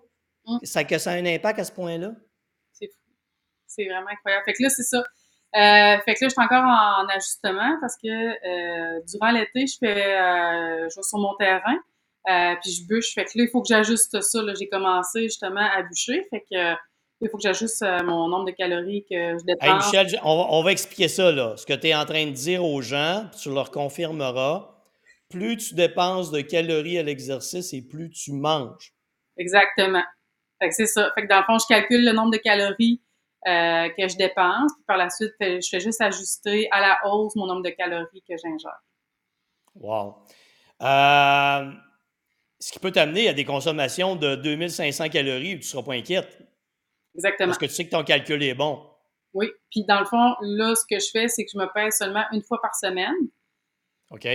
[0.46, 0.58] Mmh.
[0.62, 2.12] Ça, que ça a un impact à ce point-là.
[2.72, 3.12] C'est fou.
[3.66, 4.44] C'est vraiment incroyable.
[4.46, 5.02] Fait que là, c'est ça.
[5.56, 9.76] Euh, fait que là, je suis encore en, ajustement parce que euh, durant l'été, je
[9.80, 11.76] fais euh, je vais sur mon terrain,
[12.62, 13.14] puis je bûche.
[13.14, 14.40] Fait que là, il faut que j'ajuste ça.
[14.58, 16.24] J'ai commencé justement à bûcher.
[16.30, 16.74] Fait que
[17.22, 19.92] il faut que j'ajuste mon nombre de calories que je dépense.
[19.92, 21.54] Hey Michel, on va, expliquer ça, là.
[21.56, 24.79] Ce que tu es en train de dire aux gens, tu leur confirmeras.
[25.30, 28.92] Plus tu dépenses de calories à l'exercice et plus tu manges.
[29.36, 30.02] Exactement.
[30.60, 31.10] Fait que c'est ça.
[31.14, 33.00] Fait que dans le fond, je calcule le nombre de calories
[33.48, 34.72] euh, que je dépense.
[34.74, 38.22] Puis par la suite, je fais juste ajuster à la hausse mon nombre de calories
[38.28, 38.80] que j'ingère.
[39.76, 40.16] Wow.
[40.82, 41.72] Euh,
[42.58, 45.94] ce qui peut t'amener à des consommations de 2500 calories où tu ne seras pas
[45.94, 46.38] inquiète.
[47.14, 47.48] Exactement.
[47.48, 48.84] Parce que tu sais que ton calcul est bon.
[49.32, 49.50] Oui.
[49.70, 52.24] Puis dans le fond, là, ce que je fais, c'est que je me pèse seulement
[52.32, 53.14] une fois par semaine.
[54.10, 54.26] OK.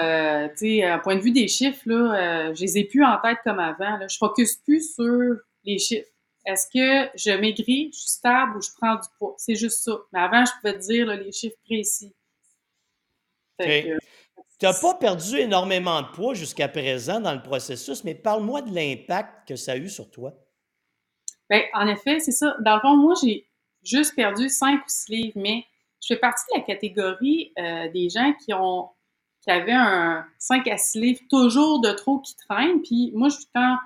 [0.00, 3.18] Euh, tu sais, point de vue des chiffres, là, euh, je les ai plus en
[3.20, 3.98] tête comme avant.
[3.98, 4.08] Là.
[4.08, 6.08] Je focus plus sur les chiffres.
[6.46, 9.34] Est-ce que je maigris, je suis stable ou je prends du poids?
[9.38, 9.92] C'est juste ça.
[10.12, 12.14] Mais avant, je pouvais te dire les chiffres précis.
[13.60, 13.98] tu
[14.62, 19.48] n'as pas perdu énormément de poids jusqu'à présent dans le processus, mais parle-moi de l'impact
[19.48, 20.32] que ça a eu sur toi.
[21.48, 22.56] Bien, en effet, c'est ça.
[22.60, 23.46] Dans le fond, moi, j'ai
[23.82, 25.64] juste perdu 5 ou 6 livres, mais
[26.00, 28.88] je fais partie de la catégorie euh, des gens qui ont
[29.42, 32.80] qui avaient un 5 à 6 livres toujours de trop qui traînent.
[32.82, 33.76] Puis moi, je, quand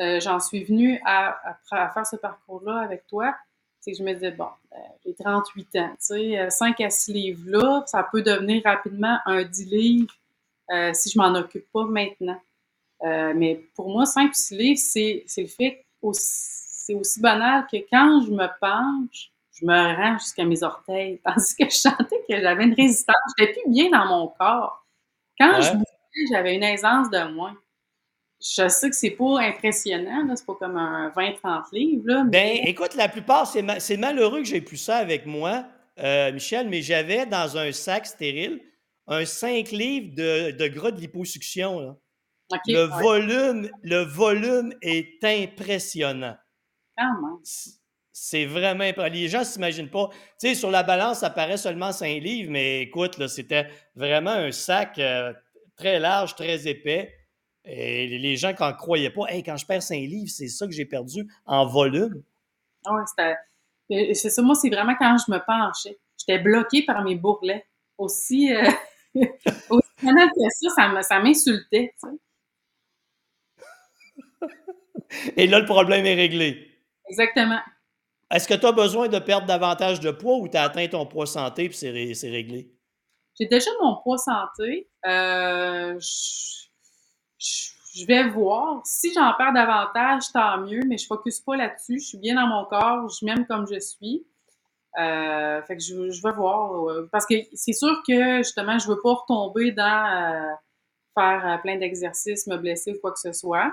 [0.00, 1.38] euh, j'en suis venue à,
[1.70, 3.34] à, faire ce parcours-là avec toi,
[3.80, 6.90] c'est que je me disais, bon, euh, j'ai 38 ans, tu sais, 5 euh, à
[6.90, 10.14] 6 livres-là, ça peut devenir rapidement un 10 livres
[10.92, 12.38] si je m'en occupe pas maintenant.
[13.02, 18.22] mais pour moi, 5 ou 6 livres, c'est, le fait c'est aussi banal que quand
[18.26, 21.20] je me penche, je me rends jusqu'à mes orteils.
[21.24, 23.16] Tandis que je sentais que j'avais une résistance.
[23.38, 24.84] Je n'étais plus bien dans mon corps.
[25.38, 27.56] Quand je bougeais, j'avais une aisance de moins
[28.40, 32.04] je sais que c'est pas impressionnant, c'est pas comme un 20-30 livres.
[32.06, 35.64] Là, Ben, écoute, la plupart, c'est, malheureux que j'ai plus ça avec moi,
[35.98, 38.60] euh, Michel, mais j'avais dans un sac stérile
[39.08, 41.98] un 5 livres de, de gras de liposuction.
[42.66, 46.36] le, volume, le volume est impressionnant.
[48.20, 49.14] C'est vraiment impressionnant.
[49.14, 50.08] Les gens ne s'imaginent pas.
[50.40, 54.32] Tu sais, sur la balance, ça paraît seulement 5 livres, mais écoute, là, c'était vraiment
[54.32, 55.32] un sac euh,
[55.76, 57.14] très large, très épais.
[57.64, 60.66] Et les gens qui n'en croyaient pas, hey, quand je perds 5 livres, c'est ça
[60.66, 62.22] que j'ai perdu en volume.
[62.90, 64.14] Oui, c'était.
[64.14, 65.96] C'est ça, moi, c'est vraiment quand je me penchais.
[66.18, 67.64] J'étais bloquée par mes bourrelets.
[67.96, 68.68] Aussi, euh...
[69.70, 71.94] aussi que ça, ça m'insultait.
[75.36, 76.68] Et là, le problème est réglé.
[77.08, 77.60] Exactement.
[78.30, 81.06] Est-ce que tu as besoin de perdre davantage de poids ou tu as atteint ton
[81.06, 82.70] poids santé et c'est réglé?
[83.38, 84.88] J'ai déjà mon poids santé.
[85.06, 85.98] Euh,
[87.38, 88.82] je vais voir.
[88.84, 92.00] Si j'en perds davantage, tant mieux, mais je ne focus pas là-dessus.
[92.00, 94.26] Je suis bien dans mon corps, je m'aime comme je suis.
[94.98, 97.06] Euh, fait que je, je vais voir.
[97.12, 100.54] parce que c'est sûr que justement, je ne veux pas retomber dans euh,
[101.14, 103.72] faire plein d'exercices, me blesser ou quoi que ce soit.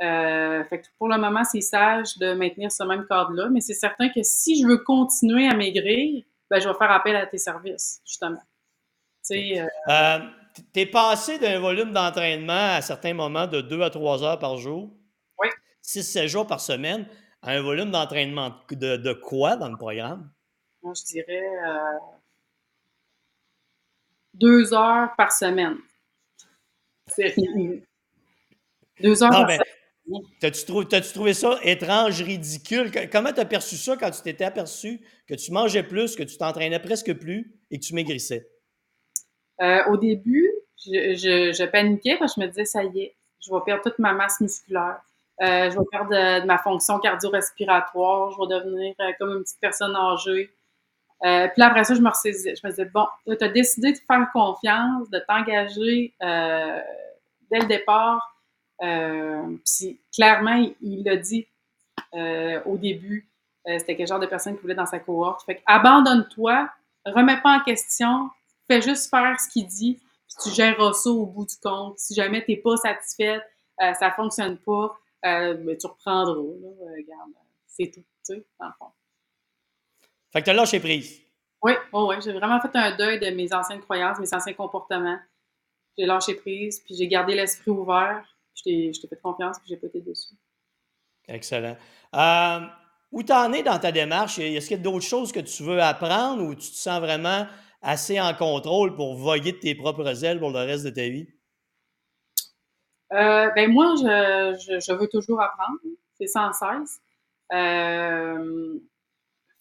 [0.00, 4.08] Fait que pour le moment, c'est sage de maintenir ce même cadre-là, mais c'est certain
[4.08, 8.00] que si je veux continuer à maigrir, ben, je vais faire appel à tes services,
[8.04, 8.42] justement.
[9.28, 9.66] Tu sais,
[10.72, 14.56] tu es passé d'un volume d'entraînement à certains moments de 2 à 3 heures par
[14.56, 14.90] jour,
[15.38, 15.48] oui.
[15.82, 17.06] 6-7 jours par semaine,
[17.42, 20.30] à un volume d'entraînement de, quoi dans le programme?
[20.82, 21.46] Moi, je dirais.
[21.66, 21.98] Euh,
[24.34, 25.76] deux heures par semaine.
[27.06, 27.80] C'est rien.
[29.00, 29.62] Deux heures Non, par semaine.
[30.40, 32.90] T'as-tu trou- t'as-tu trouvé ça étrange, ridicule?
[33.10, 36.80] Comment t'as perçu ça quand tu t'étais aperçu que tu mangeais plus, que tu t'entraînais
[36.80, 38.48] presque plus et que tu maigrissais?
[39.60, 43.52] Euh, au début, je, je, paniquais parce que je me disais, ça y est, je
[43.52, 45.00] vais perdre toute ma masse musculaire.
[45.42, 48.30] Euh, je vais perdre de ma fonction cardio-respiratoire.
[48.32, 50.50] Je vais devenir euh, comme une petite personne âgée.
[51.24, 52.54] Euh, puis après ça, je me ressaisissais.
[52.56, 56.78] Je me disais, bon, tu as décidé de faire confiance, de t'engager euh,
[57.50, 58.29] dès le départ.
[58.82, 61.46] Euh, puis clairement, il- l'a dit
[62.14, 63.28] euh, au début.
[63.68, 65.44] Euh, C'était quel genre de personne qui voulait dans sa cohorte.
[65.44, 66.68] Fait que abandonne-toi,
[67.04, 68.30] remets pas en question,
[68.70, 69.94] fais juste faire ce qu'il dit,
[70.28, 71.98] puis tu géreras ça au bout du compte.
[71.98, 73.42] Si jamais t'es pas satisfaite,
[73.82, 76.34] euh, ça fonctionne pas, euh, ben, tu reprendras.
[76.34, 77.30] Là, Euh, regarde,
[77.66, 78.90] c'est tout, tu sais, dans le fond.
[80.32, 81.20] Fait que t'as lâché prise.
[81.62, 82.14] Oui, oui, oui.
[82.22, 85.18] J'ai vraiment fait un deuil de mes anciennes croyances, mes anciens comportements.
[85.98, 88.24] J'ai lâché prise, puis j'ai gardé l'esprit ouvert.
[88.64, 90.34] Je t'ai fait confiance, puis j'ai été déçue.
[91.28, 91.76] Excellent.
[92.14, 92.60] Euh,
[93.12, 94.38] où t'en es dans ta démarche?
[94.38, 97.46] Est-ce qu'il y a d'autres choses que tu veux apprendre ou tu te sens vraiment
[97.82, 101.28] assez en contrôle pour voguer de tes propres ailes pour le reste de ta vie?
[103.12, 105.78] Euh, ben moi, je, je, je veux toujours apprendre.
[106.18, 107.00] C'est sans cesse.
[107.52, 108.78] Euh,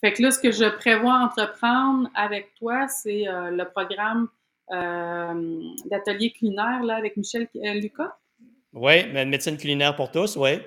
[0.02, 4.28] fait que là, ce que je prévois entreprendre avec toi, c'est euh, le programme
[4.72, 8.16] euh, d'atelier culinaire là, avec Michel Lucas.
[8.74, 10.60] Oui, médecine culinaire pour tous, oui.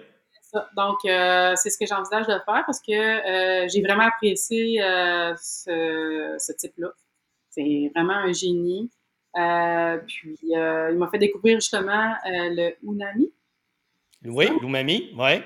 [0.43, 0.69] Ça.
[0.77, 5.35] Donc, euh, c'est ce que j'envisage de faire parce que euh, j'ai vraiment apprécié euh,
[5.41, 6.89] ce, ce type-là.
[7.51, 8.91] C'est vraiment un génie.
[9.35, 13.33] Puis, il m'a fait découvrir justement le unami.
[14.25, 15.43] Oui, l'umami, oui.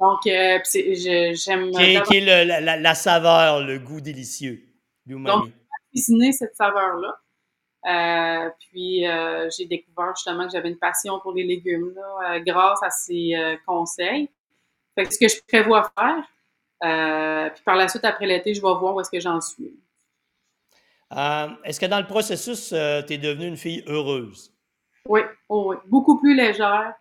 [0.00, 4.62] Donc, j'aime Qui est, qui est le- la, saveur, le goût délicieux.
[5.06, 5.52] L'umami.
[5.90, 7.14] cuisiner cette saveur-là.
[7.86, 12.40] Euh, puis, euh, j'ai découvert justement que j'avais une passion pour les légumes là, euh,
[12.40, 13.34] grâce à ces
[13.66, 14.30] conseils.
[14.94, 18.68] Fait que ce que je prévois faire, puis par la suite, après l'été, je vais
[18.68, 19.74] voir où est-ce que j'en suis.
[21.10, 24.52] Est-ce que dans le processus, tu es devenue une fille heureuse?
[25.06, 26.94] Oui, oh oui, beaucoup plus légère.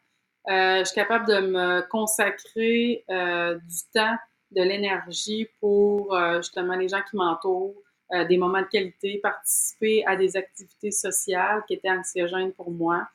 [0.47, 4.17] Je suis capable de me consacrer du temps,
[4.51, 7.82] de l'énergie pour justement les gens qui m'entourent,
[8.13, 13.07] euh, des moments de qualité, participer à des activités sociales qui étaient anxiogènes pour moi.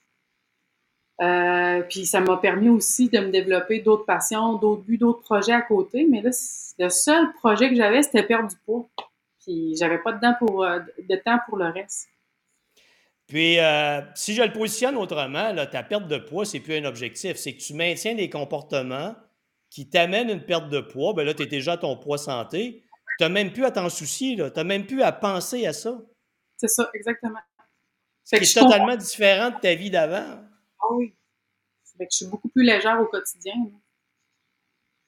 [1.20, 5.52] Euh, puis ça m'a permis aussi de me développer d'autres passions, d'autres buts, d'autres projets
[5.52, 6.06] à côté.
[6.08, 6.30] Mais là,
[6.78, 8.88] le seul projet que j'avais, c'était perdre du poids.
[9.44, 12.08] Puis j'avais pas de temps pour, euh, de temps pour le reste.
[13.26, 13.58] Puis,
[14.14, 17.36] si je le positionne autrement, là, ta perte de poids, c'est plus un objectif.
[17.36, 19.14] C'est que tu maintiens des comportements
[19.68, 21.12] qui t'amènent une perte de poids.
[21.12, 22.82] Ben là, tu es déjà à ton poids santé.
[23.18, 24.36] Tu n'as même plus à t'en soucier.
[24.36, 26.00] Tu n'as même plus à penser à ça.
[26.56, 27.38] C'est ça, exactement.
[28.24, 28.72] Ce Fait qui que est je comprends.
[28.72, 30.40] totalement différent de ta vie d'avant.
[30.80, 31.14] Ah oui.
[31.96, 33.54] Fait que je suis beaucoup plus légère au quotidien.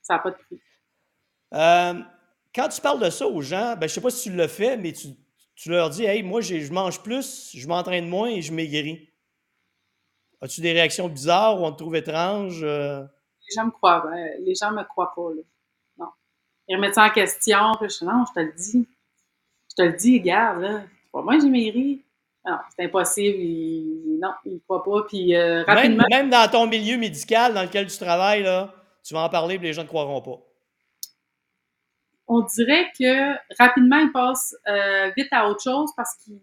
[0.03, 0.61] Ça n'a pas de prix.
[1.55, 1.95] Euh,
[2.55, 4.49] quand tu parles de ça aux gens, ben, je ne sais pas si tu le
[4.49, 5.09] fais, mais tu,
[5.55, 9.09] tu leur dis Hey, moi, je mange plus, je m'entraîne moins et je maigris.
[10.41, 12.61] As-tu des réactions bizarres ou on te trouve étrange?
[12.65, 13.03] Euh,
[13.49, 15.43] Les gens me croient, ben, les gens me croient pas, là.
[16.71, 18.89] Ils remettent ça en question, puis je dis, non, je te le dis.
[19.71, 20.83] Je te le dis, regarde, là.
[20.83, 22.05] C'est pas moi j'ai maigri.
[22.47, 23.37] Non, c'est impossible.
[24.21, 25.03] Non, ils ne croient pas.
[25.09, 28.73] Puis euh, même, rapidement, même dans ton milieu médical dans lequel tu travailles, là,
[29.05, 30.39] tu vas en parler et les gens ne croiront pas.
[32.29, 36.41] on dirait que rapidement, ils passent euh, vite à autre chose parce qu'ils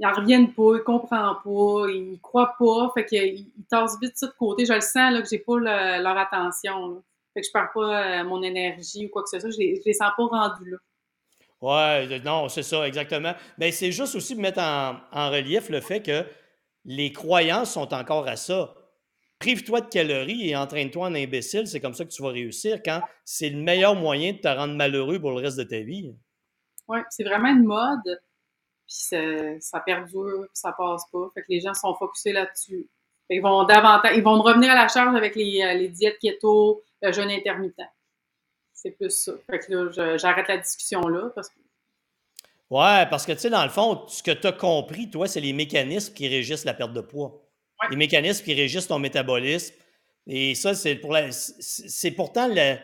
[0.00, 4.26] n'en reviennent pas, ils comprennent pas, ils croient pas, fait qu'ils ils tassent vite ça
[4.26, 4.66] de côté.
[4.66, 6.88] Je le sens là, que j'ai pas le- leur attention.
[6.88, 7.00] là.
[7.34, 9.50] Fait que je perds pas euh, mon énergie ou quoi que ce soit.
[9.50, 10.76] Je les, je les sens pas rendus là.
[11.60, 13.34] Ouais, non, c'est ça, exactement.
[13.58, 16.24] Mais c'est juste aussi de mettre en, en relief le fait que
[16.84, 18.74] les croyances sont encore à ça.
[19.38, 23.00] Prive-toi de calories et entraîne-toi en imbécile, c'est comme ça que tu vas réussir quand
[23.24, 26.14] c'est le meilleur moyen de te rendre malheureux pour le reste de ta vie.
[26.88, 29.18] Ouais, c'est vraiment une mode, puis ça,
[29.60, 31.30] ça perdure, puis ça passe pas.
[31.34, 32.88] Fait que les gens sont focusés là-dessus.
[33.30, 36.18] Qu'ils vont davantage, ils vont me revenir à la charge avec les, euh, les diètes
[36.18, 37.80] keto, le jeûne intermittent.
[38.72, 39.32] C'est plus ça.
[39.50, 41.54] Fait que là, j'arrête la discussion là parce que
[42.70, 45.40] Ouais, parce que tu sais, dans le fond, ce que tu as compris, toi, c'est
[45.40, 47.42] les mécanismes qui régissent la perte de poids.
[47.82, 47.88] Ouais.
[47.90, 49.74] Les mécanismes qui régissent ton métabolisme.
[50.28, 52.76] Et ça, c'est pour la- c'est pourtant le-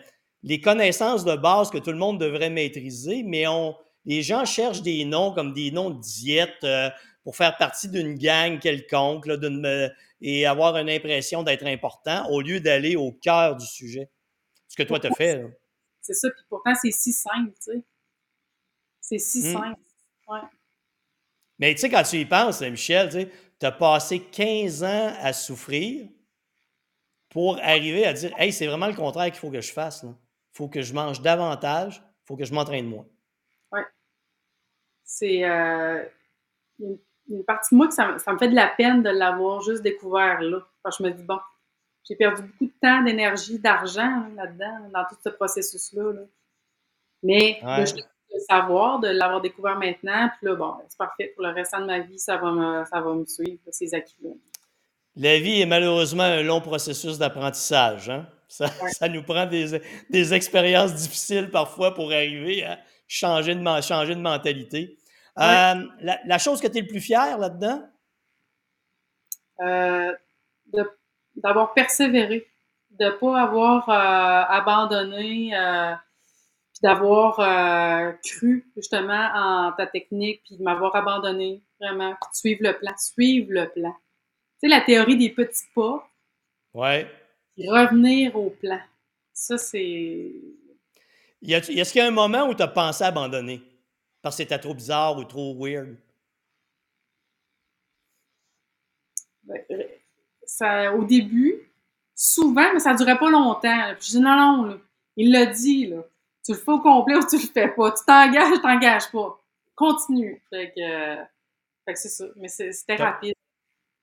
[0.43, 4.83] les connaissances de base que tout le monde devrait maîtriser, mais on, les gens cherchent
[4.83, 6.91] des noms comme des noms de diète euh,
[7.27, 9.89] pour faire partie d'une gang quelconque là, d'une, euh,
[10.21, 14.09] et avoir une impression d'être important au lieu d'aller au cœur du sujet.
[14.69, 15.45] Ce que toi, tu as fait.
[16.01, 16.31] c'est ça.
[16.31, 17.85] Puis pourtant, c'est si simple, tu sais.
[19.01, 19.53] C'est si Mm.
[19.55, 19.81] simple.
[20.29, 20.39] Ouais.
[21.59, 23.09] Mais tu sais, quand tu y penses, Michel,
[23.59, 26.09] tu as passé 15 ans à souffrir
[27.31, 30.05] pour arriver à dire Hey, c'est vraiment le contraire qu'il faut que je fasse.
[30.05, 30.15] Il
[30.53, 33.09] faut que je mange davantage, il faut que je m'entraîne moins.
[33.73, 33.81] Oui.
[35.03, 35.43] C'est.
[35.43, 36.05] Euh,
[36.79, 36.99] une,
[37.47, 40.59] partie de moi que ça, me fait de la peine de l'avoir juste découvert là.
[40.83, 41.39] Parce que je me dis Bon,
[42.09, 46.13] j'ai perdu beaucoup de temps, d'énergie, d'argent là-dedans, dans tout ce processus-là.
[47.23, 51.33] Mais de savoir, de l'avoir découvert maintenant, puis là, bon, c'est parfait.
[51.35, 54.31] Pour le restant de ma vie, ça va me, ça va me suivre, ces acquis-là.
[55.17, 58.11] La vie est malheureusement un long processus d'apprentissage.
[58.11, 58.27] Hein?
[58.49, 64.15] Ça, ça, nous prend des, des, expériences difficiles parfois pour arriver à changer de, changer
[64.15, 64.99] de mentalité.
[65.39, 67.83] Euh, la, chose que tu es le plus fier là-dedans?
[69.61, 70.13] Euh,
[71.35, 72.47] d'avoir persévéré,
[72.91, 75.53] de ne pas avoir euh, abandonné
[76.77, 82.37] puis d'avoir euh, cru justement en ta technique, puis de m'avoir abandonné, vraiment, puis de
[82.37, 83.95] suivre le plan, suivre le plan.
[84.61, 86.07] Tu sais, la théorie des petits pas.
[86.75, 87.11] Ouais.
[87.57, 88.79] Revenir au plan.
[89.33, 90.33] Ça, c'est.
[91.41, 93.63] Est-ce qu'il y a un moment où tu as pensé abandonner?
[94.27, 95.95] Parce que c'était trop bizarre ou trop weird?
[99.45, 99.85] Ben, euh,
[100.45, 101.71] ça, au début,
[102.13, 103.95] souvent, mais ça ne durait pas longtemps.
[104.01, 104.81] Puis je dis non, non,
[105.17, 106.03] il l'a dit, là
[106.45, 107.93] tu le fais au complet ou tu le fais pas?
[107.93, 109.41] Tu t'engages, tu t'engages pas.
[109.77, 110.43] Continue.
[110.51, 112.25] Fait que, c'est ça.
[112.35, 113.35] Mais c'était rapide.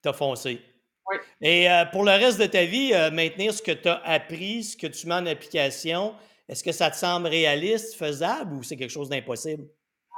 [0.02, 0.62] T'as foncé.
[1.10, 1.18] Oui.
[1.42, 4.64] Et euh, pour le reste de ta vie, euh, maintenir ce que tu as appris,
[4.64, 6.16] ce que tu mets en application,
[6.48, 9.68] est-ce que ça te semble réaliste, faisable ou c'est quelque chose d'impossible?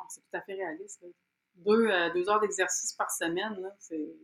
[0.09, 1.03] C'est tout à fait réaliste.
[1.55, 4.15] Deux, euh, deux, heures d'exercice par semaine, c'est.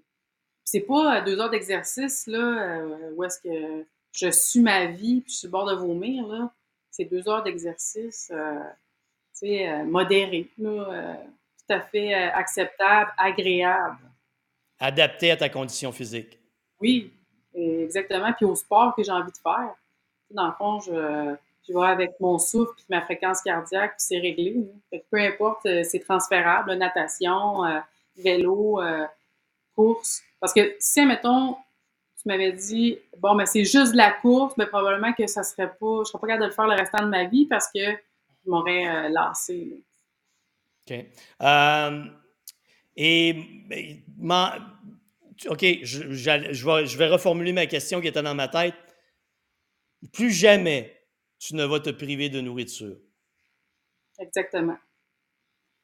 [0.63, 5.39] C'est pas deux heures d'exercice là, où est-ce que je suis ma vie puis je
[5.39, 6.25] suis bord de vomir.
[6.27, 6.53] Là
[6.91, 8.59] c'est deux heures d'exercice euh,
[9.43, 13.97] euh, modéré, euh, tout à fait acceptable, agréable.
[14.79, 16.37] Adapté à ta condition physique.
[16.79, 17.11] Oui,
[17.53, 18.33] exactement.
[18.33, 19.73] Puis au sport que j'ai envie de faire.
[20.31, 21.35] Dans le fond, je,
[21.67, 24.57] je vais avec mon souffle puis ma fréquence cardiaque, puis c'est réglé.
[25.09, 27.61] peu importe, c'est transférable, natation,
[28.17, 28.81] vélo,
[29.75, 30.21] course.
[30.39, 31.55] Parce que si, mettons,
[32.21, 35.71] tu m'avais dit, bon, mais c'est juste de la course, mais probablement que ça serait
[35.79, 37.79] pas, je serais pas capable de le faire le restant de ma vie parce que
[37.79, 39.83] je m'aurais euh, lassé.
[40.89, 41.05] OK.
[41.41, 42.03] Euh,
[42.95, 43.35] et,
[45.49, 48.75] OK, je, je, vais, je vais reformuler ma question qui était dans ma tête.
[50.13, 51.00] Plus jamais
[51.41, 52.95] tu ne vas te priver de nourriture.
[54.19, 54.77] Exactement.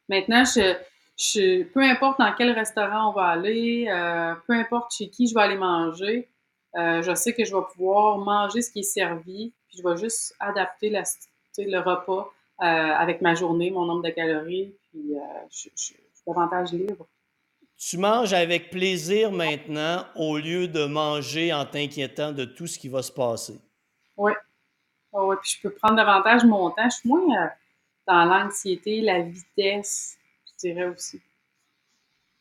[0.08, 0.76] Maintenant, je,
[1.18, 5.34] je, peu importe dans quel restaurant on va aller, euh, peu importe chez qui je
[5.34, 6.30] vais aller manger,
[6.76, 9.98] euh, je sais que je vais pouvoir manger ce qui est servi, puis je vais
[9.98, 11.02] juste adapter la,
[11.58, 15.14] le repas euh, avec ma journée, mon nombre de calories, puis
[15.50, 15.96] je, je, suis
[16.28, 17.08] davantage libre.
[17.78, 22.90] Tu manges avec plaisir maintenant au lieu de manger en t'inquiétant de tout ce qui
[22.90, 23.60] va se passer.
[24.18, 24.34] Oui.
[25.26, 26.90] Oui, puis je peux prendre davantage mon temps.
[26.90, 27.52] Je suis moins
[28.06, 30.18] dans l'anxiété, la vitesse
[30.58, 31.22] dirais aussi.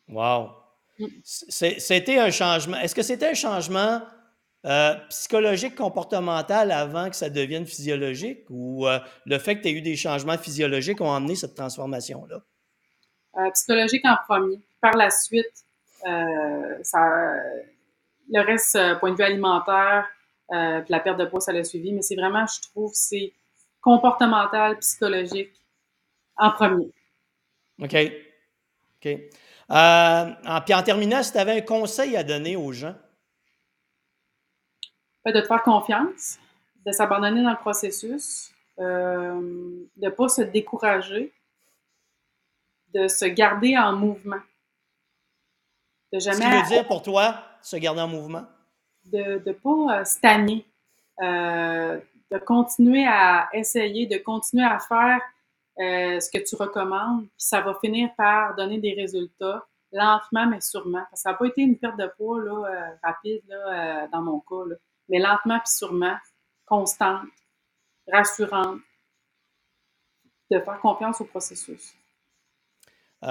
[0.09, 0.51] Wow.
[0.99, 1.07] Mm.
[1.23, 2.77] C'était un changement.
[2.79, 4.03] Est-ce que c'était un changement
[4.65, 8.45] euh, psychologique, comportemental avant que ça devienne physiologique?
[8.51, 12.41] Ou euh, le fait que tu aies eu des changements physiologiques ont amené cette transformation-là?
[13.39, 14.59] Euh, psychologique en premier.
[14.81, 15.65] Par la suite,
[16.03, 17.35] ça,
[18.31, 20.07] le reste, point de vue alimentaire,
[20.49, 21.93] puis la perte de poids, ça l'a suivi.
[21.93, 23.33] Mais c'est vraiment, je trouve, c'est
[23.81, 25.53] comportemental, psychologique
[26.37, 26.91] en premier.
[27.81, 27.95] OK.
[28.97, 29.19] OK.
[29.71, 32.95] Euh, puis en terminant, si tu avais un conseil à donner aux gens?
[35.25, 36.39] Ben, de te faire confiance,
[36.85, 39.41] de s'abandonner dans le processus, euh,
[39.97, 41.33] de ne pas se décourager,
[42.95, 44.41] de se garder en mouvement.
[46.13, 46.37] De jamais.
[46.37, 48.47] Ce qui veut dire pour toi, se garder en mouvement?
[49.13, 50.67] De ne pas euh, stagner,
[51.21, 55.21] de continuer à essayer, de continuer à faire
[55.79, 60.63] euh, ce que tu recommandes, puis ça va finir par donner des résultats lentement mais
[60.63, 61.05] sûrement.
[61.13, 64.41] ça n'a pas été une perte de poids là, euh, rapide là, euh, dans mon
[64.41, 64.77] cas, là.
[65.11, 66.17] mais lentement puis sûrement,
[66.65, 67.29] constante,
[68.11, 68.81] rassurante,
[70.51, 71.95] de faire confiance au processus.
[73.21, 73.29] tu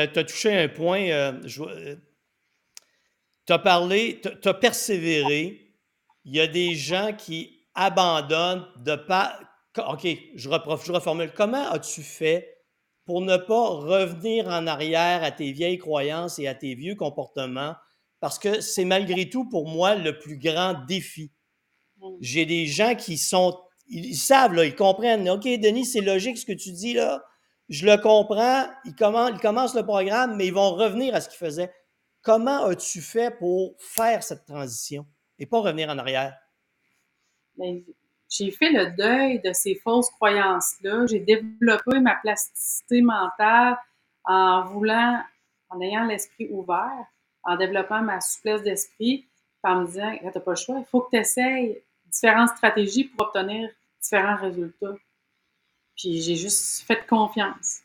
[0.00, 1.40] as, touché un point.
[3.46, 5.76] Tu as parlé, tu as persévéré.
[6.24, 9.38] Il y a des gens qui abandonnent de pas
[9.78, 11.32] OK, je, je reformule.
[11.34, 12.58] Comment as-tu fait
[13.06, 17.74] pour ne pas revenir en arrière à tes vieilles croyances et à tes vieux comportements?
[18.20, 21.32] Parce que c'est malgré tout pour moi le plus grand défi.
[22.00, 22.06] Mmh.
[22.20, 25.28] J'ai des gens qui sont, ils savent, là, ils comprennent.
[25.28, 27.24] OK, Denis, c'est logique ce que tu dis là.
[27.68, 31.72] je le comprends, ils commencent, le programme, mais ils vont revenir à ce qu'ils faisaient.
[32.22, 35.06] Comment as-tu fait pour faire cette transition
[35.38, 36.36] et pas revenir en arrière?
[37.56, 37.82] Ben,
[38.30, 41.06] j'ai fait le deuil de ces fausses croyances-là.
[41.06, 43.76] J'ai développé ma plasticité mentale
[44.24, 45.22] en voulant,
[45.68, 47.06] en ayant l'esprit ouvert,
[47.42, 49.26] en développant ma souplesse d'esprit,
[49.64, 53.04] en me disant, tu n'as pas le choix, il faut que tu essayes différentes stratégies
[53.04, 53.68] pour obtenir
[54.00, 54.94] différents résultats.
[55.96, 57.80] Puis j'ai juste fait confiance.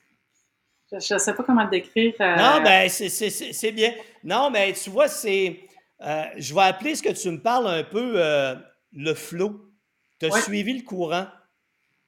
[0.92, 2.14] Je ne sais pas comment le décrire.
[2.22, 3.94] Euh, non, ben c'est bien.
[4.24, 5.60] Non, mais tu vois, c'est.
[6.02, 8.56] Euh, je vais appeler ce que tu me parles un peu euh,
[8.94, 9.70] le flow.
[10.20, 11.28] Tu as suivi le courant.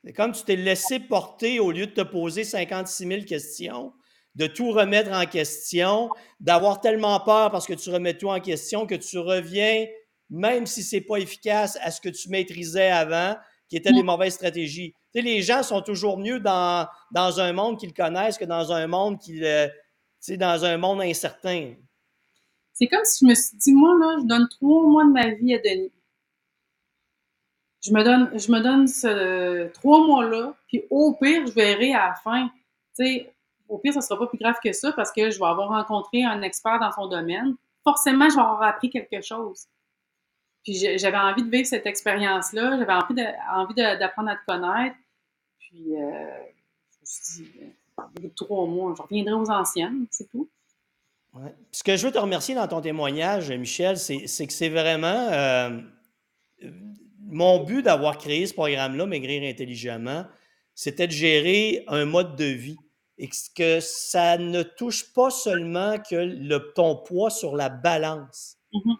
[0.04, 3.92] C'est comme tu t'es laissé porter au lieu de te poser 56 000 questions,
[4.36, 6.10] de tout remettre en question,
[6.40, 9.86] d'avoir tellement peur parce que tu remets tout en question que tu reviens,
[10.30, 13.36] même si ce n'est pas efficace, à ce que tu maîtrisais avant,
[13.68, 14.94] qui étaient des mauvaises stratégies.
[15.14, 19.44] Les gens sont toujours mieux dans, un monde qu'ils connaissent que dans un monde qui,
[19.44, 19.68] euh,
[20.30, 21.74] dans un incertain.
[22.74, 25.30] C'est comme si je me suis dit, moi, là, je donne trois mois de ma
[25.30, 25.92] vie à Denis.
[27.82, 32.50] Je me donne, je ce trois mois-là, puis au pire, je verrai à la fin.
[33.70, 36.24] Au pire, ça sera pas plus grave que ça parce que je vais avoir rencontré
[36.24, 37.56] un expert dans son domaine.
[37.84, 39.66] Forcément, je vais avoir appris quelque chose.
[40.64, 44.96] Puis j'avais envie de vivre cette expérience-là, j'avais envie, envie d'apprendre à te connaître.
[45.60, 46.10] Puis euh,
[46.92, 47.52] je me suis dit,
[48.26, 50.50] euh, trois mois, je reviendrai aux anciennes, c'est tout.
[51.72, 55.80] Ce que je veux te remercier dans ton témoignage, Michel, c'est que c'est vraiment euh,
[57.20, 60.26] mon but d'avoir créé ce programme-là, Maigrir intelligemment,
[60.74, 62.78] c'était de gérer un mode de vie
[63.18, 68.58] et que ça ne touche pas seulement que le, ton poids sur la balance.
[68.74, 68.96] Mm-hmm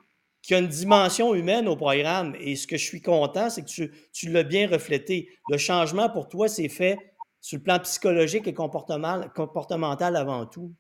[0.50, 2.36] qu'il y a une dimension humaine au programme.
[2.40, 5.30] Et ce que je suis content, c'est que tu, tu l'as bien reflété.
[5.48, 6.98] Le changement pour toi, c'est fait
[7.40, 10.74] sur le plan psychologique et comportemental avant tout.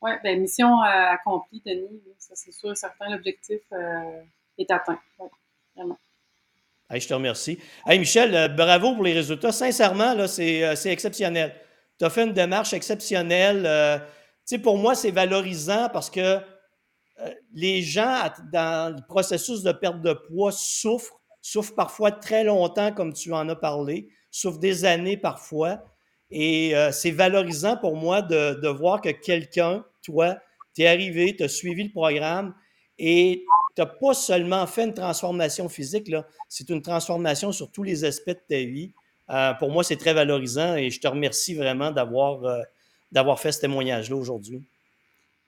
[0.00, 2.00] Oui, bien, mission euh, accomplie, Denis.
[2.18, 4.22] Ça, c'est sûr, certain, l'objectif euh,
[4.56, 5.00] est atteint.
[5.18, 5.28] Oui,
[5.74, 5.98] vraiment.
[6.88, 7.58] je te remercie.
[7.84, 9.50] Hey, Michel, euh, bravo pour les résultats.
[9.50, 11.52] Sincèrement, là, c'est, exceptionnel.
[11.98, 13.62] Tu as fait une démarche exceptionnelle.
[14.46, 16.38] tu sais, pour moi, c'est valorisant parce que
[17.52, 23.12] les gens dans le processus de perte de poids souffrent, souffrent parfois très longtemps, comme
[23.12, 25.84] tu en as parlé, souffrent des années parfois.
[26.30, 30.36] Et euh, c'est valorisant pour moi de, voir que quelqu'un, toi,
[30.74, 32.54] tu es arrivé, tu as suivi le programme
[32.98, 33.44] et
[33.74, 36.12] tu n'as pas seulement fait une transformation physique,
[36.48, 38.92] c'est une transformation sur tous les aspects de ta vie.
[39.30, 42.40] Euh, pour moi, c'est très valorisant et je te remercie vraiment d'avoir,
[43.10, 44.62] d'avoir fait ce témoignage-là aujourd'hui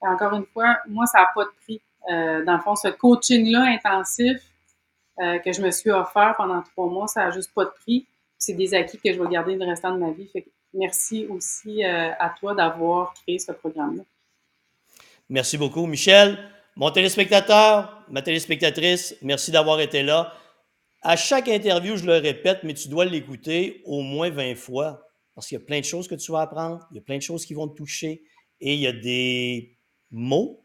[0.00, 1.80] encore une fois, moi, ça n'a pas de prix.
[2.10, 4.40] Euh, dans le fond, ce coaching-là intensif
[5.20, 8.06] euh, que je me suis offert pendant trois mois, ça n'a juste pas de prix.
[8.38, 10.30] C'est des acquis que je vais garder le restant de ma vie.
[10.72, 14.02] merci aussi euh, à toi d'avoir créé ce programme-là.
[15.28, 16.38] Merci beaucoup, Michel.
[16.76, 20.32] Mon téléspectateur, ma téléspectatrice, merci d'avoir été là.
[21.02, 25.46] À chaque interview, je le répète, mais tu dois l'écouter au moins 20 fois parce
[25.46, 27.22] qu'il y a plein de choses que tu vas apprendre, il y a plein de
[27.22, 28.22] choses qui vont te toucher
[28.60, 29.78] et il y a des
[30.10, 30.64] mots,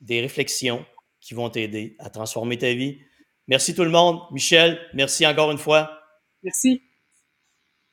[0.00, 0.84] des réflexions
[1.20, 2.98] qui vont t'aider à transformer ta vie.
[3.48, 4.20] Merci tout le monde.
[4.30, 6.00] Michel, merci encore une fois.
[6.42, 6.82] Merci.